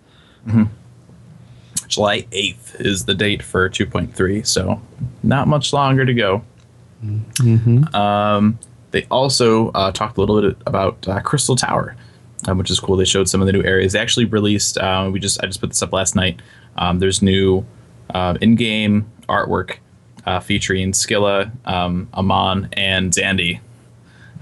[1.93, 4.81] July 8th is the date for 2.3, so
[5.23, 6.43] not much longer to go.
[7.95, 8.59] Um,
[8.93, 11.95] they also uh, talked a little bit about uh, Crystal Tower,
[12.49, 12.97] um, which is cool.
[12.97, 13.93] They showed some of the new areas.
[13.93, 14.79] They actually released.
[14.79, 16.41] Uh, we just I just put this up last night.
[16.79, 17.67] Um, there's new
[18.15, 19.77] uh, in-game artwork
[20.25, 23.61] uh, featuring Scylla, um, Amon, and Xande.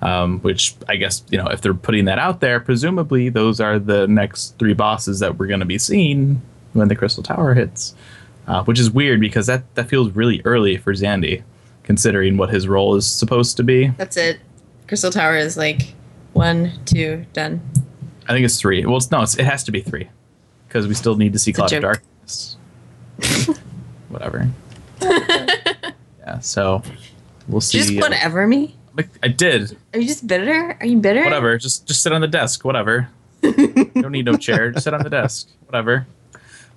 [0.02, 3.78] Um, which I guess you know if they're putting that out there, presumably those are
[3.78, 6.40] the next three bosses that we're going to be seeing
[6.72, 7.94] when the Crystal Tower hits.
[8.46, 11.42] Uh, which is weird because that that feels really early for Xande,
[11.84, 13.88] considering what his role is supposed to be.
[13.96, 14.40] That's it.
[14.88, 15.94] Crystal Tower is like
[16.32, 17.60] one, two, done.
[18.28, 18.84] I think it's three.
[18.84, 20.08] Well, it's, no, it's, it has to be three
[20.66, 21.82] because we still need to see a Cloud of.
[21.82, 22.56] Darkness.
[24.08, 24.50] Whatever.
[25.00, 26.40] yeah.
[26.40, 26.82] So
[27.46, 27.78] we'll see.
[27.78, 28.74] Just uh, whatever me?
[28.94, 29.76] like, I did.
[29.94, 30.76] Are you just bitter?
[30.80, 31.22] Are you bitter?
[31.24, 31.56] Whatever.
[31.58, 32.64] Just just sit on the desk.
[32.64, 33.08] Whatever.
[33.42, 34.70] don't need no chair.
[34.70, 35.48] Just sit on the desk.
[35.66, 36.06] Whatever.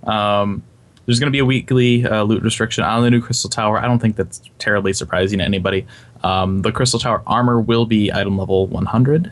[0.05, 0.63] Um,
[1.05, 3.77] there's going to be a weekly uh, loot restriction on the new Crystal Tower.
[3.77, 5.85] I don't think that's terribly surprising to anybody.
[6.23, 9.31] Um, the Crystal Tower armor will be item level 100.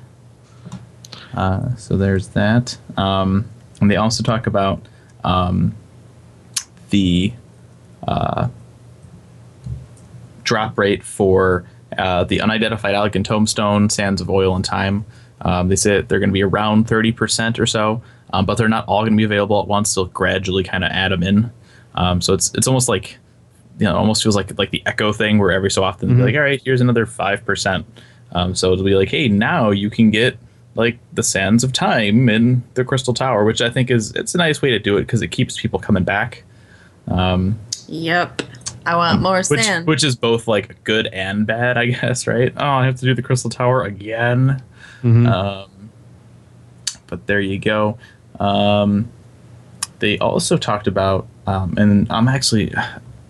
[1.34, 2.78] Uh, so there's that.
[2.98, 3.46] Um,
[3.80, 4.82] and they also talk about
[5.24, 5.76] um,
[6.90, 7.32] the
[8.06, 8.50] uh,
[10.44, 11.66] drop rate for
[11.98, 15.06] uh, the unidentified Allagan Tomestone, Sands of Oil and Time.
[15.42, 18.02] Um, they say they're going to be around 30% or so,
[18.34, 19.94] um, but they're not all going to be available at once.
[19.96, 21.52] They'll gradually kind of add them in.
[21.96, 23.18] Um, so it's it's almost like,
[23.80, 26.24] you know, almost feels like like the Echo thing where every so often they'll be
[26.24, 27.84] like, all right, here's another 5%.
[28.34, 30.38] Um, so it'll be like, hey, now you can get
[30.76, 34.38] like the Sands of Time in the Crystal Tower, which I think is it's a
[34.38, 36.44] nice way to do it because it keeps people coming back.
[37.10, 38.44] Um, Yep.
[38.86, 39.86] I want more which sand.
[39.86, 42.54] which is both like good and bad, I guess, right?
[42.56, 44.64] Oh, I have to do the Crystal Tower again.
[45.04, 45.90] Um,
[47.08, 47.98] but there you go.
[48.40, 49.12] Um,
[50.00, 52.74] they also talked about, um, and I'm actually,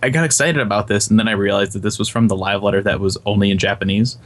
[0.02, 2.62] I got excited about this, and then I realized that this was from the live
[2.62, 4.16] letter that was only in Japanese.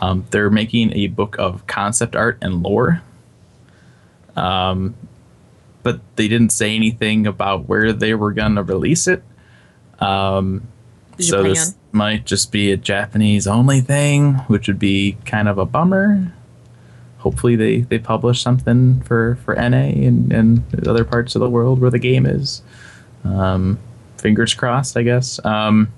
[0.00, 3.02] Um, they're making a book of concept art and lore.
[4.36, 4.94] Um,
[5.82, 9.22] but they didn't say anything about where they were gonna release it.
[9.98, 10.68] Um,
[11.18, 15.66] so this might just be a Japanese only thing, which would be kind of a
[15.66, 16.32] bummer.
[17.22, 21.80] Hopefully they, they publish something for, for NA and, and other parts of the world
[21.80, 22.62] where the game is.
[23.24, 23.78] Um,
[24.18, 25.44] fingers crossed, I guess.
[25.44, 25.92] Um,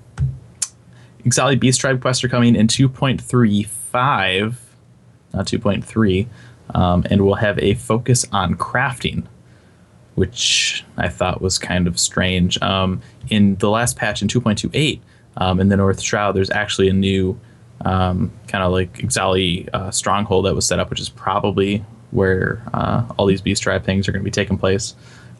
[1.23, 4.55] Ixali Beast Tribe quests are coming in 2.35,
[5.33, 6.27] not 2.3,
[6.75, 9.25] um, and we'll have a focus on crafting
[10.15, 12.59] which I thought was kind of strange.
[12.61, 14.99] Um, in the last patch in 2.28,
[15.37, 17.39] um, in the North Shroud, there's actually a new
[17.81, 22.63] um, kind of like Ixali uh, stronghold that was set up, which is probably where
[22.73, 24.95] uh, all these Beast Tribe things are going to be taking place.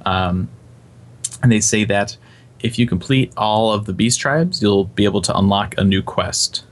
[0.05, 0.49] Um,
[1.41, 2.17] and they say that
[2.59, 6.01] if you complete all of the Beast Tribes, you'll be able to unlock a new
[6.01, 6.63] quest.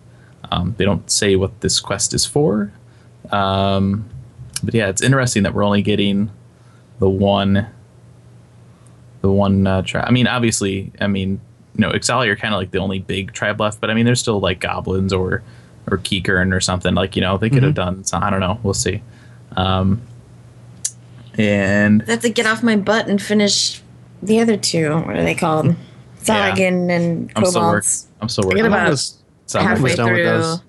[0.51, 2.72] Um, they don't say what this quest is for.
[3.32, 4.09] Um,
[4.64, 6.32] but yeah, it's interesting that we're only getting
[6.99, 7.68] the one
[9.22, 10.05] the one uh, tribe.
[10.07, 11.39] I mean, obviously, I mean,
[11.76, 14.06] you know, Ixali are kind of like the only big tribe left, but I mean,
[14.06, 15.42] there's still like goblins or
[15.90, 16.94] or Kikern or something.
[16.96, 18.04] Like, you know, they could have done.
[18.06, 18.60] So I don't know.
[18.64, 19.02] We'll see.
[19.58, 20.02] Um,
[21.38, 23.82] and I have to get off my butt and finish
[24.22, 24.94] the other two.
[24.98, 25.76] What are they called?
[26.22, 28.06] Sahagin and I'm still work- Kobold.
[28.22, 28.64] I'm still I working.
[28.64, 29.12] get on about.
[29.56, 30.24] I'm halfway almost through.
[30.24, 30.62] those.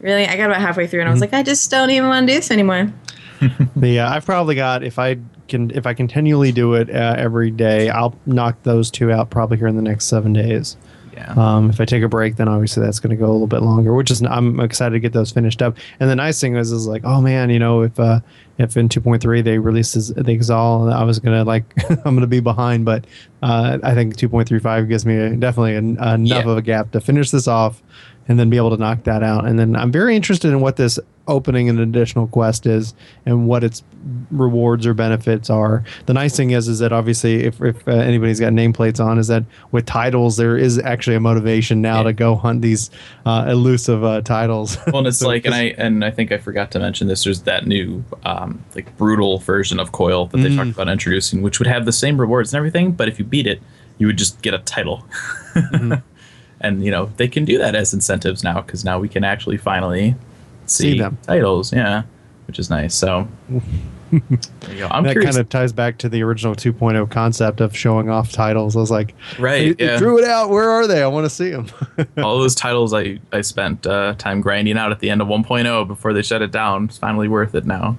[0.00, 1.34] Really, I got about halfway through, and I was Mm-hmm.
[1.34, 2.92] like, I just don't even want to do this anymore.
[3.76, 5.16] But yeah, I've probably got if I
[5.48, 9.56] can if I continually do it uh, every day, I'll knock those two out probably
[9.58, 10.76] here in the next seven days.
[11.12, 11.32] yeah.
[11.36, 13.62] Um, if I take a break, then obviously that's going to go a little bit
[13.62, 13.92] longer.
[13.94, 15.76] Which is I'm excited to get those finished up.
[15.98, 18.20] And the nice thing is, is like, oh man, you know, if uh,
[18.58, 21.64] if in 2.3 they release the Ixal, I was gonna like
[22.04, 23.06] I'm gonna be behind, but
[23.42, 26.50] uh, I think 2.35 gives me a, definitely an, enough Yeah.
[26.50, 27.82] of a gap to finish this off,
[28.28, 29.44] and then be able to knock that out.
[29.46, 30.98] And then I'm very interested in what this
[31.28, 32.94] opening an additional quest is
[33.26, 33.82] and what its
[34.30, 35.84] rewards or benefits are.
[36.06, 39.28] The nice thing is, is that obviously, if, if uh, anybody's got nameplates on, is
[39.28, 42.02] that with titles there is actually a motivation now Yeah.
[42.04, 42.90] to go hunt these
[43.26, 44.76] uh, elusive uh, titles.
[44.88, 47.24] Well, and it's So like, and I and I think I forgot to mention this.
[47.24, 50.56] There's that new, um, like brutal version of Coil that they Mm.
[50.56, 53.46] talked about introducing, which would have the same rewards and everything, but if you beat
[53.46, 53.60] it,
[53.98, 55.04] you would just get a title.
[55.54, 55.94] Mm-hmm.
[56.60, 59.56] and you know they can do that as incentives now because now we can actually
[59.56, 60.14] finally
[60.68, 61.18] see, See them.
[61.22, 61.72] titles.
[61.72, 62.02] Yeah,
[62.46, 62.94] which is nice.
[62.94, 63.26] So
[64.10, 64.20] there
[64.70, 64.88] you go.
[64.90, 65.34] I'm that curious.
[65.34, 68.74] kind of ties back to the original 2.0 concept of showing off titles.
[68.74, 70.48] I was like, Right, they, they drew it out.
[70.48, 71.02] Where are they?
[71.02, 71.66] I want to see them.
[72.16, 75.86] all those titles I I spent uh, time grinding out at the end of 1.0
[75.86, 76.84] before they shut it down.
[76.86, 77.96] It's finally worth it now.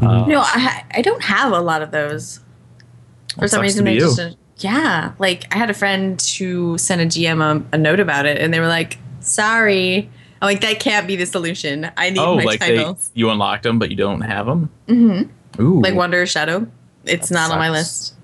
[0.00, 2.40] Uh, No, I I don't have a lot of those.
[3.38, 4.20] For some reason, they just
[4.58, 5.12] yeah.
[5.18, 8.52] Like I had a friend who sent a GM a, a note about it, and
[8.52, 10.10] they were like, "Sorry."
[10.42, 11.90] I'm like, "That can't be the solution.
[11.96, 14.70] I need oh, my like titles." they you unlocked them, but you don't have them.
[14.88, 15.62] Mm-hmm.
[15.62, 16.66] Ooh, like Wanderer's Shadow.
[17.04, 18.14] It's That not on my list.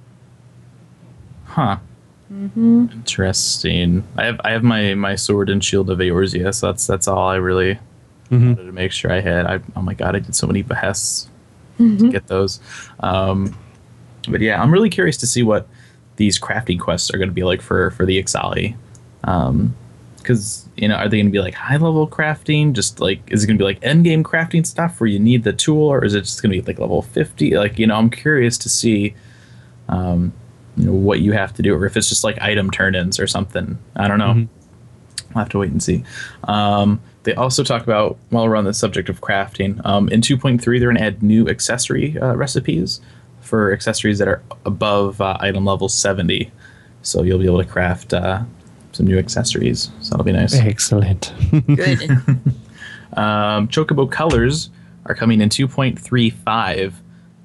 [1.44, 1.78] Huh.
[2.32, 2.86] Mm-hmm.
[2.92, 4.04] Interesting.
[4.16, 7.28] I have I have my my sword and shield of Eorzea, so that's that's all
[7.28, 7.78] I really
[8.30, 8.56] Mhm.
[8.56, 9.46] wanted to make sure I had.
[9.46, 11.28] I, oh my god, I did so many behests
[11.80, 11.96] Mm-hmm.
[12.06, 12.60] to get those.
[13.00, 13.56] Um,
[14.28, 15.66] but yeah, I'm really curious to see what
[16.16, 18.76] these crafting quests are going to be like for for the Ixali.
[19.24, 19.74] Um,
[20.22, 22.72] because you know, are they going to be like high level crafting?
[22.72, 25.44] Just like is it going to be like end game crafting stuff where you need
[25.44, 27.56] the tool, or is it just going to be like level fifty?
[27.56, 29.14] Like you know, I'm curious to see,
[29.88, 30.32] um,
[30.76, 33.26] you know, what you have to do, or if it's just like item turn-ins or
[33.26, 33.78] something.
[33.96, 34.48] I don't know.
[35.34, 36.02] I'll have to wait and see.
[36.44, 40.60] Um, they also talk about while we're on the subject of crafting, um, in 2.3
[40.64, 43.00] they're going to add new accessory uh, recipes
[43.40, 46.50] for accessories that are above uh, item level 70.
[47.02, 48.42] So you'll be able to craft uh,
[48.92, 49.90] some new accessories.
[50.00, 50.54] So that'll be nice.
[50.54, 51.32] Excellent.
[51.66, 52.10] Good.
[53.14, 54.70] Um, Chocobo colors
[55.06, 56.92] are coming in 2.35,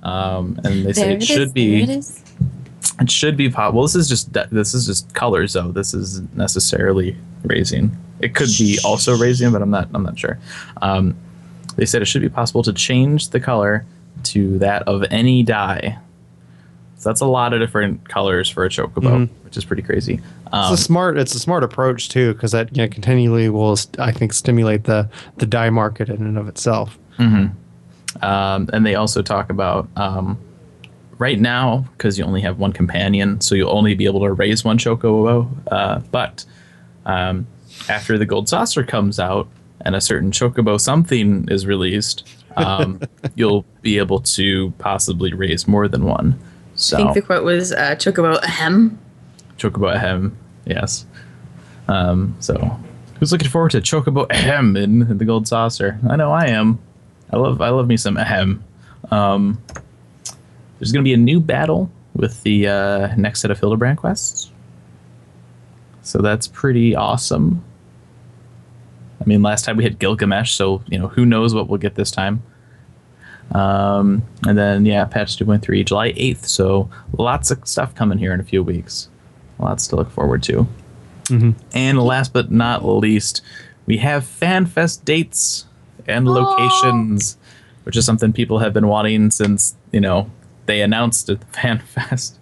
[0.04, 1.86] um, and they say it it should is, be.
[1.86, 2.24] there it is.
[3.00, 3.74] It should be pop.
[3.74, 5.72] Well, this is just this is just colors though.
[5.72, 7.98] This isn't necessarily raising.
[8.20, 9.90] It could be also raising, but I'm not.
[9.94, 10.38] I'm not sure.
[10.82, 11.16] Um,
[11.76, 13.86] they said it should be possible to change the color
[14.26, 15.98] to that of any dye.
[16.98, 20.20] So that's a lot of different colors for a chocobo, which is pretty crazy.
[20.52, 21.18] Um, it's a smart.
[21.18, 25.10] It's a smart approach too, because that you know, continually will, I think, stimulate the
[25.38, 26.98] the dye market in and of itself.
[28.22, 30.38] um, and they also talk about um,
[31.18, 34.64] right now because you only have one companion, so you'll only be able to raise
[34.64, 35.48] one chocobo.
[35.72, 36.46] Uh, but
[37.06, 37.46] um,
[37.90, 39.48] after the gold saucer comes out
[39.82, 43.02] and a certain chocobo something is released, um,
[43.36, 46.40] you'll be able to possibly raise more than one.
[46.76, 49.00] So I think the quote was uh, Chocobo ahem.
[49.58, 51.06] chocobo ahem, yes.
[51.88, 52.58] Um, so
[53.20, 56.00] who's looking forward to chocobo ahem in, in the gold saucer?
[56.10, 56.80] I know I am.
[57.32, 58.64] I love I love me some ahem.
[59.12, 59.62] Um,
[60.80, 64.52] there's going to be a new battle with the uh, next set of Hildebrand quests.
[66.02, 67.64] So that's pretty awesome.
[69.22, 71.96] I mean, last time we had Gilgamesh, so you know who knows what we'll get
[71.96, 72.44] this time.
[73.52, 76.46] Um, and then yeah, patch 2.3, July 8th.
[76.46, 79.10] So lots of stuff coming here in a few weeks.
[79.60, 80.68] Lots to look forward to.
[81.74, 83.42] And last but not least,
[83.86, 85.66] we have FanFest dates
[86.08, 87.38] and locations,
[87.84, 90.30] which is something people have been wanting since you know
[90.66, 92.38] they announced at FanFest.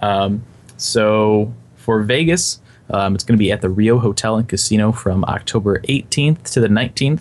[0.00, 0.42] Um,
[0.76, 5.24] so for Vegas, um, it's going to be at the Rio Hotel and Casino from
[5.24, 7.20] October 18th to the 19th.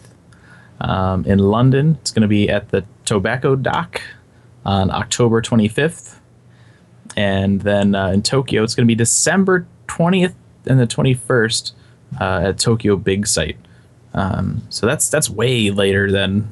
[0.80, 4.02] Um, in London, it's going to be at the Tobacco Dock
[4.66, 6.20] on October 25th.
[7.16, 10.36] And then uh, in Tokyo, it's going to be December 20th
[10.66, 11.72] and the 21st
[12.20, 13.58] uh, at Tokyo Big Sight.
[14.14, 16.52] Um, so that's that's way later than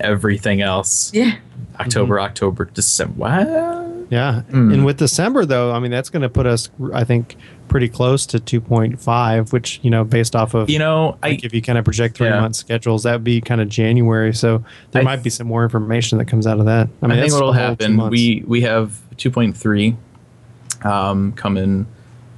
[0.00, 1.12] everything else.
[1.12, 1.36] Yeah.
[1.80, 3.14] October, October, December.
[3.14, 3.83] What?
[4.14, 4.72] Yeah, Hmm.
[4.72, 7.36] and with December though, I mean that's going to put us, I think,
[7.68, 11.60] pretty close to 2.5, which you know, based off of You know, I if you
[11.60, 12.40] kind of project three Yeah.
[12.40, 14.32] month schedules, that would be kind of January.
[14.32, 14.62] So
[14.92, 16.88] there I might be some more information that comes out of that.
[17.02, 18.10] I I, mean, think what'll a whole two happen.
[18.10, 19.96] We we have 2.3,
[20.84, 21.86] um, coming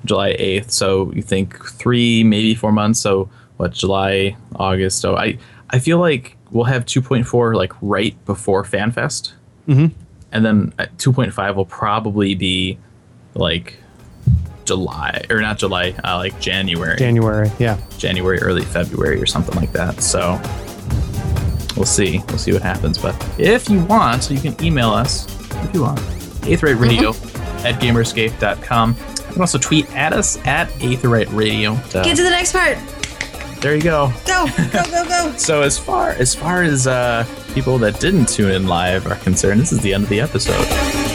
[0.04, 0.70] July 8th.
[0.70, 3.00] So you think three, maybe four months.
[3.00, 5.00] So what, July, August.
[5.00, 5.36] So I,
[5.70, 9.32] I feel like we'll have 2.4 like right before FanFest.
[9.68, 9.90] Mhm.
[10.36, 12.78] And then 2.5 will probably be
[13.32, 13.78] like
[14.66, 16.98] July or not July, uh, like January.
[16.98, 17.50] January.
[17.58, 17.80] Yeah.
[17.96, 20.02] January, early February, or something like that.
[20.02, 20.38] So
[21.74, 22.18] we'll see.
[22.28, 22.98] We'll see what happens.
[22.98, 25.24] But if you want, you can email us
[25.64, 26.00] if you want.
[26.44, 27.10] Eighth Rate Radio
[27.64, 28.94] at gamerescape.com.
[29.28, 31.72] You can also tweet at us at Eighth Radio.
[31.72, 32.76] Uh, Get to the next part.
[33.66, 34.12] There you go.
[34.24, 35.32] Go, go, go, go.
[35.38, 39.60] So as far as far as uh, people that didn't tune in live are concerned,
[39.60, 41.05] this is the end of the episode.